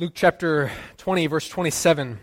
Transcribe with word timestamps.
Luke 0.00 0.12
chapter 0.14 0.70
20, 0.98 1.26
verse 1.26 1.48
27. 1.48 2.20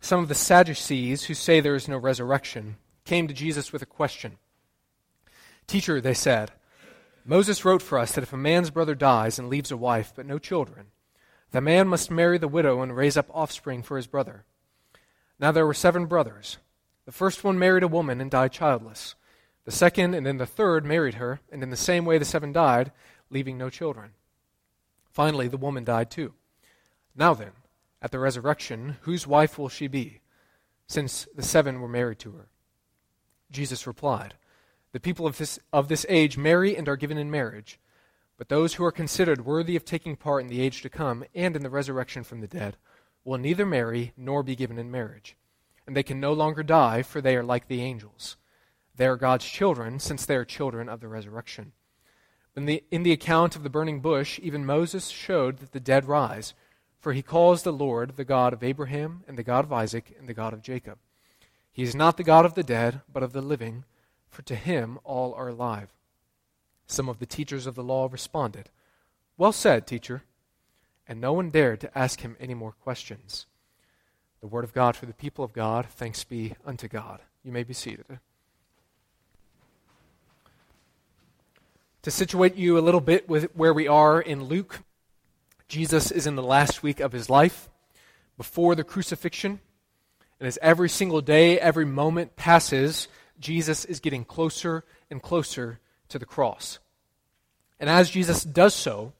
Some 0.00 0.18
of 0.18 0.28
the 0.28 0.34
Sadducees, 0.34 1.22
who 1.22 1.34
say 1.34 1.60
there 1.60 1.76
is 1.76 1.86
no 1.86 1.96
resurrection, 1.96 2.78
came 3.04 3.28
to 3.28 3.32
Jesus 3.32 3.72
with 3.72 3.80
a 3.80 3.86
question. 3.86 4.38
Teacher, 5.68 6.00
they 6.00 6.14
said, 6.14 6.50
Moses 7.24 7.64
wrote 7.64 7.80
for 7.80 7.96
us 7.96 8.10
that 8.10 8.24
if 8.24 8.32
a 8.32 8.36
man's 8.36 8.70
brother 8.70 8.96
dies 8.96 9.38
and 9.38 9.48
leaves 9.48 9.70
a 9.70 9.76
wife 9.76 10.12
but 10.16 10.26
no 10.26 10.40
children, 10.40 10.86
the 11.52 11.60
man 11.60 11.86
must 11.86 12.10
marry 12.10 12.38
the 12.38 12.48
widow 12.48 12.82
and 12.82 12.96
raise 12.96 13.16
up 13.16 13.30
offspring 13.32 13.84
for 13.84 13.96
his 13.96 14.08
brother. 14.08 14.44
Now 15.38 15.52
there 15.52 15.66
were 15.66 15.74
seven 15.74 16.06
brothers. 16.06 16.58
The 17.06 17.12
first 17.12 17.44
one 17.44 17.56
married 17.56 17.84
a 17.84 17.88
woman 17.88 18.20
and 18.20 18.32
died 18.32 18.50
childless. 18.50 19.14
The 19.64 19.70
second 19.70 20.14
and 20.14 20.26
then 20.26 20.38
the 20.38 20.44
third 20.44 20.84
married 20.84 21.14
her, 21.14 21.38
and 21.52 21.62
in 21.62 21.70
the 21.70 21.76
same 21.76 22.04
way 22.04 22.18
the 22.18 22.24
seven 22.24 22.52
died, 22.52 22.90
leaving 23.30 23.56
no 23.56 23.70
children. 23.70 24.10
Finally, 25.12 25.46
the 25.46 25.56
woman 25.56 25.84
died 25.84 26.10
too. 26.10 26.34
Now 27.16 27.34
then, 27.34 27.52
at 28.02 28.10
the 28.10 28.18
resurrection, 28.18 28.96
whose 29.02 29.26
wife 29.26 29.58
will 29.58 29.68
she 29.68 29.86
be, 29.86 30.20
since 30.86 31.26
the 31.34 31.42
seven 31.42 31.80
were 31.80 31.88
married 31.88 32.18
to 32.20 32.32
her? 32.32 32.48
Jesus 33.50 33.86
replied, 33.86 34.34
The 34.92 35.00
people 35.00 35.26
of 35.26 35.38
this, 35.38 35.58
of 35.72 35.88
this 35.88 36.04
age 36.08 36.36
marry 36.36 36.76
and 36.76 36.88
are 36.88 36.96
given 36.96 37.16
in 37.16 37.30
marriage, 37.30 37.78
but 38.36 38.48
those 38.48 38.74
who 38.74 38.84
are 38.84 38.92
considered 38.92 39.46
worthy 39.46 39.76
of 39.76 39.84
taking 39.84 40.16
part 40.16 40.42
in 40.42 40.48
the 40.48 40.60
age 40.60 40.82
to 40.82 40.88
come 40.88 41.24
and 41.34 41.54
in 41.54 41.62
the 41.62 41.70
resurrection 41.70 42.24
from 42.24 42.40
the 42.40 42.48
dead 42.48 42.76
will 43.24 43.38
neither 43.38 43.64
marry 43.64 44.12
nor 44.16 44.42
be 44.42 44.56
given 44.56 44.78
in 44.78 44.90
marriage. 44.90 45.36
And 45.86 45.96
they 45.96 46.02
can 46.02 46.20
no 46.20 46.32
longer 46.32 46.62
die, 46.62 47.02
for 47.02 47.20
they 47.20 47.36
are 47.36 47.44
like 47.44 47.68
the 47.68 47.82
angels. 47.82 48.36
They 48.96 49.06
are 49.06 49.16
God's 49.16 49.44
children, 49.44 49.98
since 49.98 50.26
they 50.26 50.36
are 50.36 50.44
children 50.44 50.88
of 50.88 51.00
the 51.00 51.08
resurrection. 51.08 51.72
In 52.56 52.66
the, 52.66 52.84
in 52.90 53.02
the 53.02 53.12
account 53.12 53.56
of 53.56 53.62
the 53.62 53.70
burning 53.70 54.00
bush, 54.00 54.38
even 54.42 54.64
Moses 54.64 55.08
showed 55.08 55.58
that 55.58 55.72
the 55.72 55.80
dead 55.80 56.04
rise, 56.04 56.54
for 57.04 57.12
he 57.12 57.20
calls 57.20 57.62
the 57.62 57.70
Lord 57.70 58.16
the 58.16 58.24
God 58.24 58.54
of 58.54 58.64
Abraham, 58.64 59.24
and 59.28 59.36
the 59.36 59.42
God 59.42 59.66
of 59.66 59.72
Isaac, 59.74 60.16
and 60.18 60.26
the 60.26 60.32
God 60.32 60.54
of 60.54 60.62
Jacob. 60.62 60.96
He 61.70 61.82
is 61.82 61.94
not 61.94 62.16
the 62.16 62.24
God 62.24 62.46
of 62.46 62.54
the 62.54 62.62
dead, 62.62 63.02
but 63.12 63.22
of 63.22 63.34
the 63.34 63.42
living, 63.42 63.84
for 64.30 64.40
to 64.40 64.54
him 64.54 64.98
all 65.04 65.34
are 65.34 65.48
alive. 65.48 65.90
Some 66.86 67.10
of 67.10 67.18
the 67.18 67.26
teachers 67.26 67.66
of 67.66 67.74
the 67.74 67.84
law 67.84 68.08
responded, 68.10 68.70
Well 69.36 69.52
said, 69.52 69.86
teacher. 69.86 70.22
And 71.06 71.20
no 71.20 71.34
one 71.34 71.50
dared 71.50 71.82
to 71.82 71.98
ask 71.98 72.22
him 72.22 72.38
any 72.40 72.54
more 72.54 72.72
questions. 72.72 73.44
The 74.40 74.46
word 74.46 74.64
of 74.64 74.72
God 74.72 74.96
for 74.96 75.04
the 75.04 75.12
people 75.12 75.44
of 75.44 75.52
God. 75.52 75.84
Thanks 75.84 76.24
be 76.24 76.54
unto 76.64 76.88
God. 76.88 77.20
You 77.44 77.52
may 77.52 77.64
be 77.64 77.74
seated. 77.74 78.18
To 82.00 82.10
situate 82.10 82.56
you 82.56 82.78
a 82.78 82.80
little 82.80 83.02
bit 83.02 83.28
with 83.28 83.54
where 83.54 83.74
we 83.74 83.86
are 83.86 84.22
in 84.22 84.44
Luke, 84.44 84.80
Jesus 85.74 86.12
is 86.12 86.28
in 86.28 86.36
the 86.36 86.42
last 86.42 86.84
week 86.84 87.00
of 87.00 87.10
his 87.10 87.28
life 87.28 87.68
before 88.36 88.76
the 88.76 88.84
crucifixion. 88.84 89.58
And 90.38 90.46
as 90.46 90.56
every 90.62 90.88
single 90.88 91.20
day, 91.20 91.58
every 91.58 91.84
moment 91.84 92.36
passes, 92.36 93.08
Jesus 93.40 93.84
is 93.84 93.98
getting 93.98 94.24
closer 94.24 94.84
and 95.10 95.20
closer 95.20 95.80
to 96.10 96.18
the 96.20 96.26
cross. 96.26 96.78
And 97.80 97.90
as 97.90 98.08
Jesus 98.08 98.44
does 98.44 98.72
so, 98.72 99.14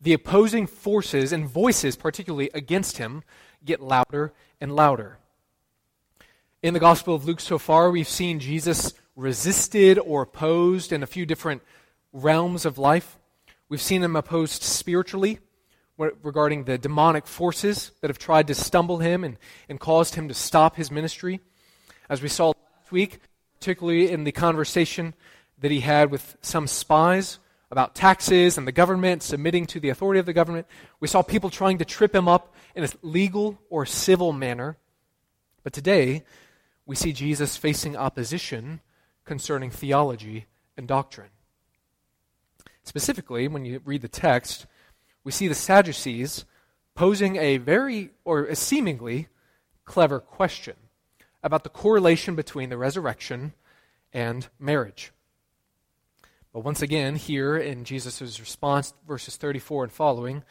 the 0.00 0.14
opposing 0.14 0.66
forces 0.66 1.34
and 1.34 1.46
voices, 1.46 1.96
particularly 1.96 2.48
against 2.54 2.96
him, 2.96 3.22
get 3.62 3.82
louder 3.82 4.32
and 4.62 4.74
louder. 4.74 5.18
In 6.62 6.72
the 6.72 6.80
Gospel 6.80 7.14
of 7.14 7.26
Luke 7.26 7.40
so 7.40 7.58
far, 7.58 7.90
we've 7.90 8.08
seen 8.08 8.40
Jesus 8.40 8.94
resisted 9.16 9.98
or 9.98 10.22
opposed 10.22 10.94
in 10.94 11.02
a 11.02 11.06
few 11.06 11.26
different 11.26 11.60
realms 12.14 12.64
of 12.64 12.78
life. 12.78 13.18
We've 13.68 13.82
seen 13.82 14.02
him 14.02 14.16
opposed 14.16 14.62
spiritually 14.62 15.40
regarding 15.98 16.64
the 16.64 16.78
demonic 16.78 17.26
forces 17.26 17.90
that 18.00 18.08
have 18.08 18.18
tried 18.18 18.46
to 18.46 18.54
stumble 18.54 18.98
him 18.98 19.24
and, 19.24 19.36
and 19.68 19.80
caused 19.80 20.14
him 20.14 20.28
to 20.28 20.34
stop 20.34 20.76
his 20.76 20.90
ministry. 20.90 21.40
As 22.08 22.22
we 22.22 22.28
saw 22.28 22.48
last 22.48 22.92
week, 22.92 23.20
particularly 23.58 24.10
in 24.10 24.24
the 24.24 24.32
conversation 24.32 25.14
that 25.58 25.70
he 25.70 25.80
had 25.80 26.10
with 26.10 26.36
some 26.40 26.66
spies 26.66 27.38
about 27.70 27.94
taxes 27.94 28.56
and 28.56 28.66
the 28.66 28.72
government 28.72 29.22
submitting 29.22 29.66
to 29.66 29.80
the 29.80 29.88
authority 29.88 30.20
of 30.20 30.26
the 30.26 30.32
government, 30.32 30.66
we 31.00 31.08
saw 31.08 31.20
people 31.20 31.50
trying 31.50 31.78
to 31.78 31.84
trip 31.84 32.14
him 32.14 32.28
up 32.28 32.54
in 32.74 32.84
a 32.84 32.88
legal 33.02 33.58
or 33.68 33.84
civil 33.84 34.32
manner. 34.32 34.76
But 35.64 35.72
today, 35.72 36.24
we 36.86 36.94
see 36.96 37.12
Jesus 37.12 37.56
facing 37.56 37.96
opposition 37.96 38.80
concerning 39.24 39.70
theology 39.70 40.46
and 40.76 40.88
doctrine. 40.88 41.30
Specifically, 42.84 43.48
when 43.48 43.66
you 43.66 43.82
read 43.84 44.00
the 44.00 44.08
text, 44.08 44.66
we 45.24 45.32
see 45.32 45.48
the 45.48 45.54
Sadducees 45.54 46.44
posing 46.94 47.36
a 47.36 47.58
very, 47.58 48.10
or 48.24 48.44
a 48.44 48.56
seemingly, 48.56 49.28
clever 49.84 50.20
question 50.20 50.74
about 51.42 51.62
the 51.62 51.70
correlation 51.70 52.34
between 52.34 52.68
the 52.68 52.76
resurrection 52.76 53.54
and 54.12 54.48
marriage. 54.58 55.12
But 56.52 56.64
once 56.64 56.82
again, 56.82 57.16
here 57.16 57.56
in 57.56 57.84
Jesus' 57.84 58.40
response, 58.40 58.94
verses 59.06 59.36
34 59.36 59.84
and 59.84 59.92
following, 59.92 60.42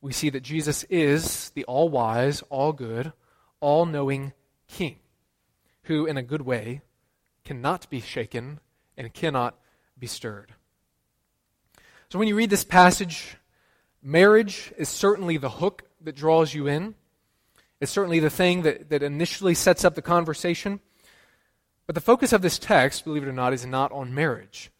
we 0.00 0.12
see 0.12 0.30
that 0.30 0.42
Jesus 0.42 0.84
is 0.84 1.50
the 1.50 1.64
all 1.64 1.88
wise, 1.88 2.42
all 2.50 2.72
good, 2.72 3.12
all 3.60 3.86
knowing 3.86 4.32
King, 4.68 4.96
who, 5.84 6.06
in 6.06 6.16
a 6.16 6.22
good 6.22 6.42
way, 6.42 6.82
cannot 7.44 7.88
be 7.90 8.00
shaken 8.00 8.60
and 8.96 9.12
cannot 9.12 9.58
be 9.98 10.06
stirred. 10.06 10.54
So 12.10 12.18
when 12.18 12.28
you 12.28 12.36
read 12.36 12.50
this 12.50 12.64
passage, 12.64 13.36
marriage 14.04 14.72
is 14.76 14.88
certainly 14.88 15.38
the 15.38 15.50
hook 15.50 15.82
that 16.02 16.14
draws 16.14 16.54
you 16.54 16.68
in. 16.68 16.94
It's 17.80 17.90
certainly 17.90 18.20
the 18.20 18.30
thing 18.30 18.62
that, 18.62 18.90
that 18.90 19.02
initially 19.02 19.54
sets 19.54 19.84
up 19.84 19.94
the 19.94 20.02
conversation. 20.02 20.80
But 21.86 21.94
the 21.94 22.00
focus 22.00 22.32
of 22.32 22.42
this 22.42 22.58
text, 22.58 23.04
believe 23.04 23.22
it 23.22 23.28
or 23.28 23.32
not, 23.32 23.52
is 23.52 23.66
not 23.66 23.92
on 23.92 24.14
marriage. 24.14 24.70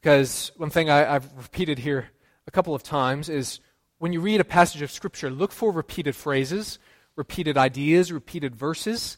Because 0.00 0.52
one 0.56 0.70
thing 0.70 0.88
I, 0.88 0.98
have 0.98 1.30
repeated 1.36 1.80
here 1.80 2.10
a 2.46 2.50
couple 2.50 2.74
of 2.74 2.82
times 2.82 3.28
is 3.28 3.60
when 3.98 4.12
you 4.12 4.20
read 4.20 4.40
a 4.40 4.44
passage 4.44 4.82
of 4.82 4.90
Scripture, 4.90 5.30
look 5.30 5.52
for 5.52 5.72
repeated 5.72 6.14
phrases, 6.14 6.78
repeated 7.16 7.58
ideas, 7.58 8.12
repeated 8.12 8.54
verses. 8.54 9.16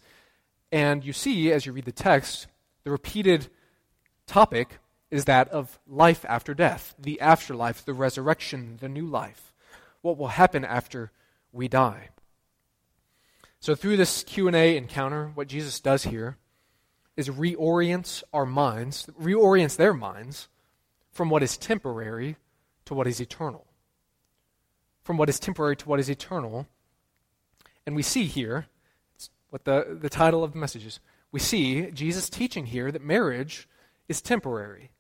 And 0.73 1.05
you 1.05 1.13
see, 1.13 1.53
as 1.53 1.67
you 1.67 1.73
read 1.73 1.85
the 1.85 1.93
text, 1.93 2.47
the 2.85 2.91
repeated 2.91 3.49
topic 4.27 4.79
is 5.11 5.25
that 5.25 5.49
of 5.49 5.79
life 5.87 6.25
after 6.29 6.55
death, 6.55 6.95
the 6.99 7.21
afterlife, 7.21 7.85
the 7.85 7.95
resurrection, 7.95 8.79
the 8.81 8.89
new 8.89 9.07
life. 9.07 9.53
What 10.03 10.19
will 10.19 10.29
happen 10.29 10.65
after 10.65 11.11
we 11.53 11.69
die? 11.69 12.11
So 13.61 13.75
through 13.75 13.97
this 13.97 14.23
Q&A 14.23 14.77
encounter, 14.77 15.33
what 15.35 15.49
Jesus 15.49 15.81
does 15.81 16.05
here 16.05 16.37
is 17.17 17.29
reorients 17.29 18.23
our 18.33 18.47
minds, 18.47 19.09
reorients 19.21 19.77
their 19.77 19.95
minds 19.95 20.49
from 21.11 21.31
what 21.31 21.43
is 21.43 21.57
temporary 21.57 22.37
to 22.85 22.95
what 22.95 23.09
is 23.09 23.21
eternal. 23.21 23.67
From 25.03 25.17
what 25.17 25.29
is 25.29 25.41
temporary 25.41 25.75
to 25.77 25.89
what 25.89 25.99
is 25.99 26.09
eternal. 26.09 26.69
And 27.87 27.97
we 27.97 28.03
see 28.03 28.27
here 28.27 28.67
what 29.51 29.65
the, 29.65 29.99
the 30.01 30.11
title 30.11 30.45
of 30.45 30.53
the 30.53 30.59
message 30.59 30.87
is. 30.87 31.01
We 31.33 31.41
see 31.41 31.91
Jesus 31.91 32.31
teaching 32.31 32.67
here 32.67 32.93
that 32.93 33.03
marriage 33.03 33.69
is 34.07 34.23
temporary 34.23 34.91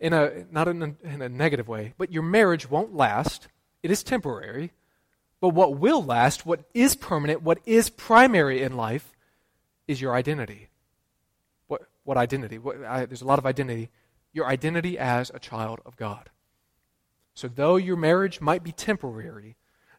in 0.00 0.12
a 0.12 0.44
not 0.50 0.68
in 0.68 0.82
a, 0.82 1.06
in 1.06 1.22
a 1.22 1.28
negative 1.28 1.68
way, 1.68 1.94
but 1.98 2.12
your 2.12 2.22
marriage 2.22 2.70
won't 2.70 2.94
last. 2.94 3.48
It 3.82 3.90
is 3.90 4.02
temporary. 4.02 4.72
But 5.40 5.50
what 5.50 5.78
will 5.78 6.04
last, 6.04 6.44
what 6.44 6.64
is 6.74 6.96
permanent, 6.96 7.42
what 7.42 7.60
is 7.64 7.90
primary 7.90 8.62
in 8.62 8.76
life, 8.76 9.12
is 9.86 10.00
your 10.00 10.14
identity. 10.14 10.68
What, 11.68 11.82
what 12.04 12.16
identity? 12.16 12.58
What, 12.58 12.82
I, 12.84 13.06
there's 13.06 13.22
a 13.22 13.26
lot 13.26 13.38
of 13.38 13.46
identity. 13.46 13.90
Your 14.32 14.46
identity 14.46 14.98
as 14.98 15.30
a 15.32 15.38
child 15.38 15.80
of 15.86 15.96
God. 15.96 16.30
So, 17.34 17.48
though 17.48 17.76
your 17.76 17.96
marriage 17.96 18.40
might 18.40 18.64
be 18.64 18.72
temporary, 18.72 19.56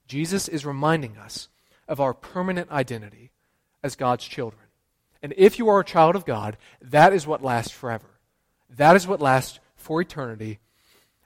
Jesus 0.07 0.47
is 0.47 0.65
reminding 0.65 1.18
us 1.18 1.47
of 1.88 2.01
our 2.01 2.13
permanent 2.13 2.69
identity 2.69 3.31
as 3.81 3.95
God's 3.95 4.25
children. 4.25 4.63
And 5.21 5.33
if 5.38 5.57
you 5.57 5.69
are 5.69 5.79
a 5.79 5.85
child 5.85 6.15
of 6.15 6.25
God, 6.25 6.57
that 6.81 7.13
is 7.13 7.25
what 7.25 7.44
lasts 7.44 7.71
forever. 7.71 8.19
That 8.69 8.95
is 8.95 9.07
what 9.07 9.21
lasts 9.21 9.59
for 9.79 10.01
eternity. 10.01 10.59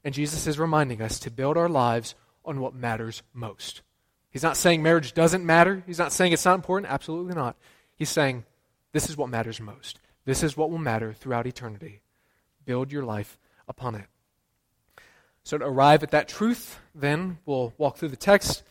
And 0.04 0.14
Jesus 0.14 0.48
is 0.48 0.60
reminding 0.60 1.02
us 1.02 1.20
to 1.20 1.32
build 1.32 1.58
our 1.58 1.70
lives 1.70 2.16
on 2.46 2.60
what 2.60 2.76
matters 2.76 3.24
most. 3.34 3.82
He's 4.30 4.44
not 4.44 4.58
saying 4.58 4.82
marriage 4.82 5.14
doesn't 5.14 5.46
matter. 5.46 5.84
He's 5.86 6.00
not 6.00 6.12
saying 6.12 6.34
it's 6.34 6.46
not 6.46 6.56
important. 6.56 6.92
Absolutely 6.92 7.36
not. 7.36 7.56
He's 7.96 8.10
saying 8.10 8.46
this 8.92 9.10
is 9.10 9.16
what 9.16 9.30
matters 9.30 9.62
most. 9.62 10.00
This 10.26 10.44
is 10.44 10.58
what 10.58 10.72
will 10.72 10.78
matter 10.78 11.14
throughout 11.14 11.48
eternity. 11.48 12.02
Build 12.66 12.92
your 12.92 13.04
life 13.04 13.38
upon 13.68 13.96
it. 13.96 14.06
So, 15.44 15.58
to 15.58 15.66
arrive 15.66 16.04
at 16.04 16.12
that 16.12 16.30
truth, 16.30 16.80
then 16.96 17.38
we'll 17.46 17.74
walk 17.78 17.98
through 17.98 18.10
the 18.10 18.16
text. 18.16 18.64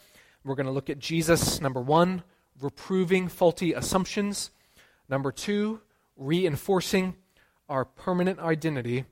We're 0.42 0.54
going 0.54 0.66
to 0.66 0.72
look 0.72 0.88
at 0.88 0.98
Jesus, 0.98 1.60
number 1.60 1.80
one, 1.80 2.22
reproving 2.60 3.28
faulty 3.28 3.74
assumptions. 3.74 4.50
Number 5.08 5.30
two, 5.30 5.82
reinforcing 6.16 7.14
our 7.68 7.84
permanent 7.84 8.40
identity 8.40 9.04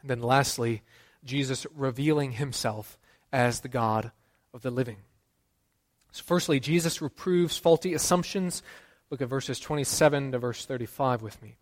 and 0.00 0.10
then 0.10 0.22
lastly, 0.22 0.82
Jesus 1.24 1.66
revealing 1.74 2.32
himself 2.32 2.98
as 3.32 3.60
the 3.60 3.68
God 3.68 4.12
of 4.52 4.62
the 4.62 4.70
living. 4.70 4.96
So, 6.12 6.22
firstly, 6.24 6.58
Jesus 6.58 7.00
reproves 7.00 7.56
faulty 7.56 7.94
assumptions. 7.94 8.62
Look 9.10 9.20
at 9.20 9.28
verses 9.28 9.60
27 9.60 10.32
to 10.32 10.38
verse 10.38 10.64
35 10.64 11.22
with 11.22 11.40
me. 11.42 11.56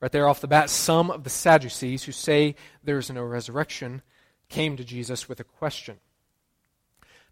Right 0.00 0.12
there 0.12 0.28
off 0.28 0.40
the 0.40 0.48
bat, 0.48 0.70
some 0.70 1.10
of 1.10 1.24
the 1.24 1.30
Sadducees 1.30 2.04
who 2.04 2.12
say 2.12 2.54
there 2.84 2.98
is 2.98 3.10
no 3.10 3.22
resurrection 3.22 4.02
came 4.48 4.76
to 4.76 4.84
Jesus 4.84 5.28
with 5.28 5.40
a 5.40 5.44
question. 5.44 5.98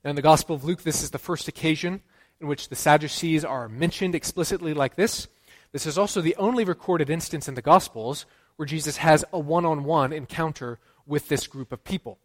Now, 0.03 0.11
in 0.11 0.17
the 0.17 0.23
Gospel 0.23 0.57
of 0.57 0.65
Luke, 0.65 0.83
this 0.83 1.03
is 1.03 1.11
the 1.11 1.19
first 1.19 1.49
occasion 1.49 2.03
in 2.41 2.47
which 2.47 2.69
the 2.69 2.77
Sadducees 2.77 3.45
are 3.45 3.69
mentioned 3.69 4.15
explicitly 4.15 4.75
like 4.75 4.97
this. 4.97 5.29
This 5.73 5.87
is 5.87 5.99
also 5.99 6.21
the 6.21 6.37
only 6.37 6.65
recorded 6.65 7.11
instance 7.11 7.49
in 7.49 7.55
the 7.55 7.63
Gospels 7.63 8.27
where 8.57 8.67
Jesus 8.67 8.99
has 8.99 9.25
a 9.33 9.39
one 9.39 9.65
on 9.65 9.85
one 9.85 10.13
encounter 10.13 10.79
with 11.07 11.29
this 11.29 11.47
group 11.47 11.73
of 11.73 11.85
people. 11.85 12.19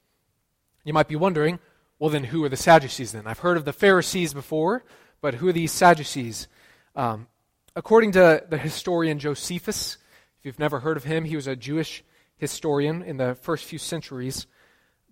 You 0.84 0.94
might 0.94 1.08
be 1.08 1.16
wondering, 1.16 1.60
well, 1.98 2.10
then 2.10 2.26
who 2.26 2.44
are 2.44 2.50
the 2.50 2.56
Sadducees 2.56 3.12
then? 3.12 3.28
I've 3.28 3.40
heard 3.40 3.58
of 3.58 3.66
the 3.66 3.74
Pharisees 3.74 4.34
before, 4.34 4.84
but 5.22 5.36
who 5.36 5.50
are 5.50 5.54
these 5.54 5.72
Sadducees? 5.72 6.48
Um, 6.96 7.28
according 7.76 8.14
to 8.14 8.44
the 8.50 8.58
historian 8.58 9.20
Josephus, 9.20 9.98
if 10.40 10.46
you've 10.46 10.60
never 10.60 10.80
heard 10.80 10.98
of 10.98 11.04
him, 11.04 11.26
he 11.26 11.36
was 11.36 11.48
a 11.48 11.56
Jewish 11.56 12.04
historian 12.38 13.02
in 13.02 13.18
the 13.18 13.36
first 13.36 13.66
few 13.66 13.80
centuries. 13.80 14.48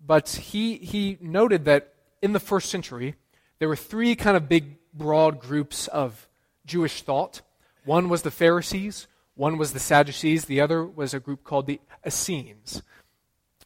But 0.04 0.28
he, 0.30 0.76
he 0.78 1.18
noted 1.20 1.66
that 1.66 1.94
in 2.22 2.32
the 2.32 2.40
first 2.40 2.70
century, 2.70 3.16
there 3.58 3.68
were 3.68 3.76
three 3.76 4.16
kind 4.16 4.36
of 4.36 4.48
big, 4.48 4.78
broad 4.94 5.40
groups 5.40 5.88
of 5.88 6.28
Jewish 6.64 7.02
thought. 7.02 7.42
One 7.84 8.08
was 8.08 8.22
the 8.22 8.30
Pharisees, 8.30 9.06
one 9.38 9.56
was 9.56 9.72
the 9.72 9.78
Sadducees, 9.78 10.46
the 10.46 10.60
other 10.60 10.84
was 10.84 11.14
a 11.14 11.20
group 11.20 11.44
called 11.44 11.68
the 11.68 11.80
Essenes. 12.04 12.82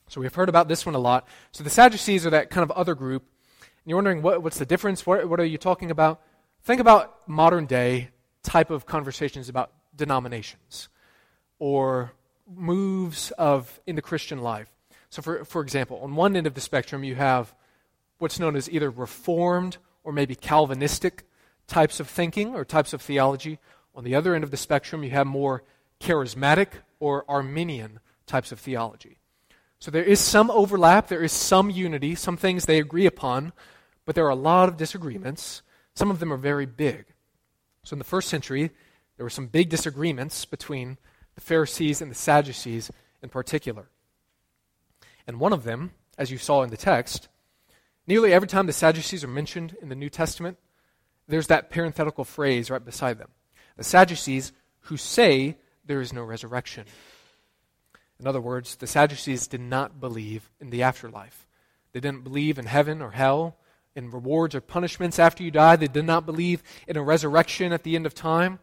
So 0.07 0.21
we've 0.21 0.35
heard 0.35 0.51
about 0.51 0.69
this 0.69 0.85
one 0.85 0.95
a 0.95 0.99
lot. 0.99 1.27
So 1.51 1.65
the 1.65 1.71
Sadducees 1.71 2.27
are 2.27 2.31
that 2.31 2.51
kind 2.51 2.63
of 2.63 2.71
other 2.73 2.95
group. 2.95 3.25
And 3.61 3.71
you're 3.87 3.97
wondering, 3.97 4.21
what, 4.21 4.43
what's 4.43 4.59
the 4.59 4.67
difference? 4.67 5.07
What, 5.07 5.27
what 5.31 5.41
are 5.41 5.47
you 5.47 5.57
talking 5.57 5.91
about? 5.91 6.21
Think 6.63 6.79
about 6.79 7.27
modern 7.27 7.65
day 7.65 8.11
type 8.43 8.69
of 8.69 8.85
conversations 8.85 9.49
about 9.49 9.73
denominations 9.97 10.91
or 11.59 12.13
moves 12.55 13.31
of 13.33 13.81
in 13.87 13.97
the 13.97 14.03
Christian 14.03 14.43
life. 14.43 14.71
So, 15.09 15.23
for, 15.23 15.43
for 15.47 15.63
example, 15.63 16.01
on 16.03 16.15
one 16.15 16.37
end 16.37 16.47
of 16.47 16.53
the 16.53 16.61
spectrum, 16.61 17.03
you 17.03 17.15
have 17.15 17.55
what's 18.19 18.39
known 18.39 18.57
as 18.57 18.69
either 18.71 18.91
Reformed 18.91 19.79
or 20.05 20.13
maybe 20.13 20.35
Calvinistic 20.35 21.25
types 21.67 21.99
of 21.99 22.09
thinking 22.09 22.55
or 22.55 22.63
types 22.67 22.93
of 22.93 23.01
theology. 23.01 23.59
On 23.95 24.05
the 24.05 24.15
other 24.15 24.35
end 24.35 24.45
of 24.45 24.51
the 24.51 24.57
spectrum, 24.57 25.05
you 25.05 25.11
have 25.11 25.27
more 25.27 25.63
charismatic 26.01 26.69
or 26.99 27.25
Arminian 27.29 28.01
types 28.27 28.53
of 28.53 28.59
theology. 28.59 29.19
So 29.79 29.91
there 29.91 30.05
is 30.05 30.21
some 30.21 30.51
overlap, 30.51 31.09
there 31.09 31.25
is 31.25 31.33
some 31.33 31.69
unity, 31.69 32.15
some 32.15 32.37
things 32.37 32.65
they 32.65 32.79
agree 32.79 33.07
upon, 33.07 33.53
but 34.05 34.15
there 34.15 34.25
are 34.27 34.31
a 34.31 34.37
lot 34.37 34.69
of 34.69 34.77
disagreements. 34.77 35.63
Some 35.95 36.11
of 36.11 36.21
them 36.21 36.33
are 36.33 36.37
very 36.37 36.67
big. 36.67 37.07
So 37.83 37.95
in 37.95 37.99
the 37.99 38.05
first 38.05 38.29
century, 38.29 38.71
there 39.17 39.27
were 39.27 39.31
some 39.31 39.49
big 39.49 39.69
disagreements 39.69 40.45
between 40.45 40.99
the 41.35 41.41
Pharisees 41.41 42.01
and 42.01 42.11
the 42.11 42.17
Sadducees 42.17 42.91
in 43.23 43.29
particular. 43.29 43.89
And 45.27 45.41
one 45.41 45.53
of 45.53 45.65
them, 45.65 45.93
as 46.17 46.31
you 46.31 46.39
saw 46.39 46.63
in 46.63 46.71
the 46.71 46.77
text, 46.77 47.29
nearly 48.07 48.33
every 48.33 48.49
time 48.49 48.67
the 48.67 48.73
Sadducees 48.73 49.25
are 49.25 49.29
mentioned 49.29 49.77
in 49.83 49.89
the 49.89 49.95
New 49.95 50.11
Testament, 50.11 50.59
there's 51.29 51.49
that 51.49 51.71
parenthetical 51.71 52.25
phrase 52.25 52.71
right 52.71 52.85
beside 52.85 53.19
them. 53.19 53.31
The 53.77 53.85
Sadducees 53.85 54.53
who 54.83 54.97
say 54.97 55.57
there 55.85 56.01
is 56.01 56.13
no 56.13 56.23
resurrection. 56.23 56.85
In 58.21 58.27
other 58.27 58.41
words, 58.41 58.77
the 58.77 58.87
Sadducees 58.87 59.47
did 59.47 59.61
not 59.61 60.01
believe 60.01 60.51
in 60.61 60.71
the 60.71 60.83
afterlife. 60.83 61.47
They 61.93 62.01
didn't 62.01 62.25
believe 62.25 62.59
in 62.59 62.67
heaven 62.67 63.03
or 63.03 63.11
hell, 63.11 63.57
in 63.95 64.11
rewards 64.11 64.55
or 64.55 64.61
punishments 64.61 65.19
after 65.19 65.43
you 65.43 65.51
die. 65.51 65.77
They 65.77 65.89
did 65.89 66.05
not 66.05 66.25
believe 66.25 66.63
in 66.87 66.97
a 66.97 67.03
resurrection 67.03 67.73
at 67.73 67.83
the 67.83 67.97
end 67.97 68.07
of 68.07 68.15
time. 68.15 68.59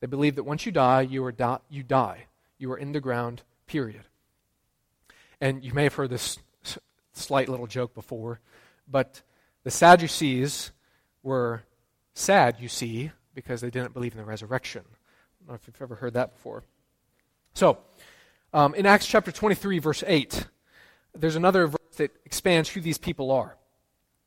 They 0.00 0.06
believed 0.06 0.36
that 0.36 0.44
once 0.44 0.66
you 0.66 0.72
die, 0.72 1.02
you, 1.02 1.24
are 1.24 1.32
di- 1.32 1.60
you 1.68 1.82
die. 1.82 2.26
You 2.58 2.72
are 2.72 2.78
in 2.78 2.92
the 2.92 3.00
ground, 3.00 3.42
period. 3.66 4.02
And 5.40 5.64
you 5.64 5.72
may 5.72 5.84
have 5.84 5.94
heard 5.94 6.10
this 6.10 6.38
slight 7.12 7.48
little 7.48 7.66
joke 7.66 7.94
before, 7.94 8.40
but 8.86 9.22
the 9.64 9.70
Sadducees 9.70 10.72
were 11.22 11.62
sad, 12.14 12.56
you 12.60 12.68
see, 12.68 13.12
because 13.38 13.60
they 13.60 13.70
didn't 13.70 13.94
believe 13.94 14.14
in 14.14 14.18
the 14.18 14.24
resurrection. 14.24 14.82
I 14.84 15.38
don't 15.38 15.48
know 15.50 15.54
if 15.54 15.68
you've 15.68 15.80
ever 15.80 15.94
heard 15.94 16.14
that 16.14 16.34
before. 16.34 16.64
So, 17.54 17.78
um, 18.52 18.74
in 18.74 18.84
Acts 18.84 19.06
chapter 19.06 19.30
23, 19.30 19.78
verse 19.78 20.02
8, 20.04 20.48
there's 21.14 21.36
another 21.36 21.68
verse 21.68 21.78
that 21.98 22.10
expands 22.24 22.68
who 22.68 22.80
these 22.80 22.98
people 22.98 23.30
are. 23.30 23.56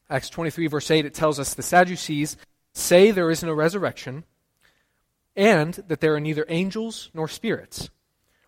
Acts 0.10 0.30
23, 0.30 0.68
verse 0.68 0.90
8, 0.90 1.06
it 1.06 1.14
tells 1.14 1.40
us 1.40 1.54
the 1.54 1.62
Sadducees 1.62 2.38
say 2.74 3.12
there 3.12 3.30
is 3.30 3.44
no 3.44 3.52
resurrection 3.52 4.24
and 5.36 5.74
that 5.90 6.00
there 6.00 6.16
are 6.16 6.22
neither 6.22 6.46
angels 6.48 7.12
nor 7.14 7.28
spirits. 7.28 7.90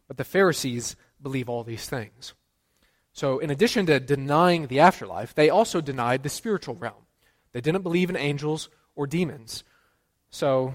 But 0.07 0.15
the 0.15 0.23
Pharisees 0.23 0.95
believe 1.21 1.49
all 1.49 1.65
these 1.65 1.89
things. 1.89 2.35
So, 3.11 3.39
in 3.39 3.49
addition 3.49 3.85
to 3.87 3.99
denying 3.99 4.67
the 4.67 4.79
afterlife, 4.79 5.35
they 5.35 5.49
also 5.49 5.81
denied 5.81 6.23
the 6.23 6.29
spiritual 6.29 6.75
realm. 6.75 7.05
They 7.51 7.59
didn't 7.59 7.83
believe 7.83 8.09
in 8.09 8.15
angels 8.15 8.69
or 8.95 9.07
demons. 9.07 9.65
So, 10.33 10.73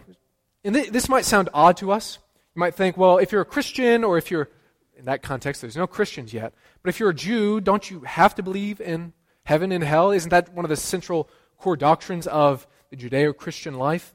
th- 0.63 0.91
this 0.91 1.09
might 1.09 1.25
sound 1.25 1.49
odd 1.53 1.77
to 1.79 1.91
us. 1.91 2.21
You 2.55 2.61
might 2.61 2.77
think, 2.77 2.97
well, 2.97 3.19
if 3.19 3.33
you're 3.33 3.41
a 3.41 3.45
Christian 3.45 4.05
or 4.05 4.17
if 4.17 4.31
you're 4.31 4.49
in 4.97 5.07
that 5.07 5.21
context, 5.21 5.61
there's 5.61 5.77
no 5.77 5.89
Christians 5.89 6.33
yet. 6.33 6.55
But 6.81 6.91
if 6.91 7.01
you're 7.01 7.11
a 7.11 7.15
Jew, 7.15 7.61
don't 7.61 7.91
you 7.91 8.01
have 8.03 8.37
to 8.37 8.43
believe 8.45 8.81
in 8.81 9.15
heaven 9.43 9.73
and 9.73 9.83
hell? 9.83 10.13
Isn't 10.13 10.31
that 10.31 10.55
one 10.55 10.65
of 10.65 10.69
the 10.69 10.77
central 10.77 11.29
core 11.59 11.77
doctrines 11.77 12.29
of 12.29 12.69
the 12.91 12.97
Judeo 12.97 13.37
Christian 13.37 13.75
life? 13.75 14.15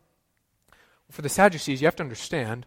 For 1.12 1.22
the 1.22 1.28
Sadducees, 1.28 1.82
you 1.82 1.88
have 1.88 1.98
to 1.98 2.04
understand, 2.04 2.66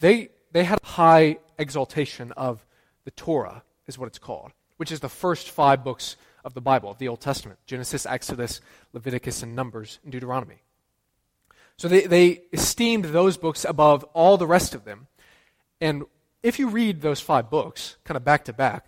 they, 0.00 0.28
they 0.52 0.64
had 0.64 0.80
a 0.82 0.86
high 0.86 1.38
exaltation 1.58 2.30
of 2.32 2.66
the 3.06 3.10
Torah, 3.12 3.62
is 3.86 3.98
what 3.98 4.08
it's 4.08 4.18
called, 4.18 4.52
which 4.76 4.92
is 4.92 5.00
the 5.00 5.08
first 5.08 5.48
five 5.48 5.82
books 5.82 6.16
of 6.44 6.52
the 6.52 6.60
Bible, 6.60 6.90
of 6.90 6.98
the 6.98 7.08
Old 7.08 7.22
Testament 7.22 7.58
Genesis, 7.64 8.04
Exodus, 8.04 8.60
Leviticus, 8.92 9.42
and 9.42 9.56
Numbers, 9.56 9.98
and 10.02 10.12
Deuteronomy. 10.12 10.62
So 11.76 11.88
they, 11.88 12.06
they 12.06 12.42
esteemed 12.52 13.06
those 13.06 13.36
books 13.36 13.64
above 13.64 14.04
all 14.14 14.36
the 14.36 14.46
rest 14.46 14.74
of 14.74 14.84
them. 14.84 15.08
And 15.80 16.04
if 16.42 16.58
you 16.58 16.68
read 16.68 17.00
those 17.00 17.20
five 17.20 17.50
books, 17.50 17.96
kind 18.04 18.16
of 18.16 18.24
back 18.24 18.44
to 18.44 18.52
back, 18.52 18.86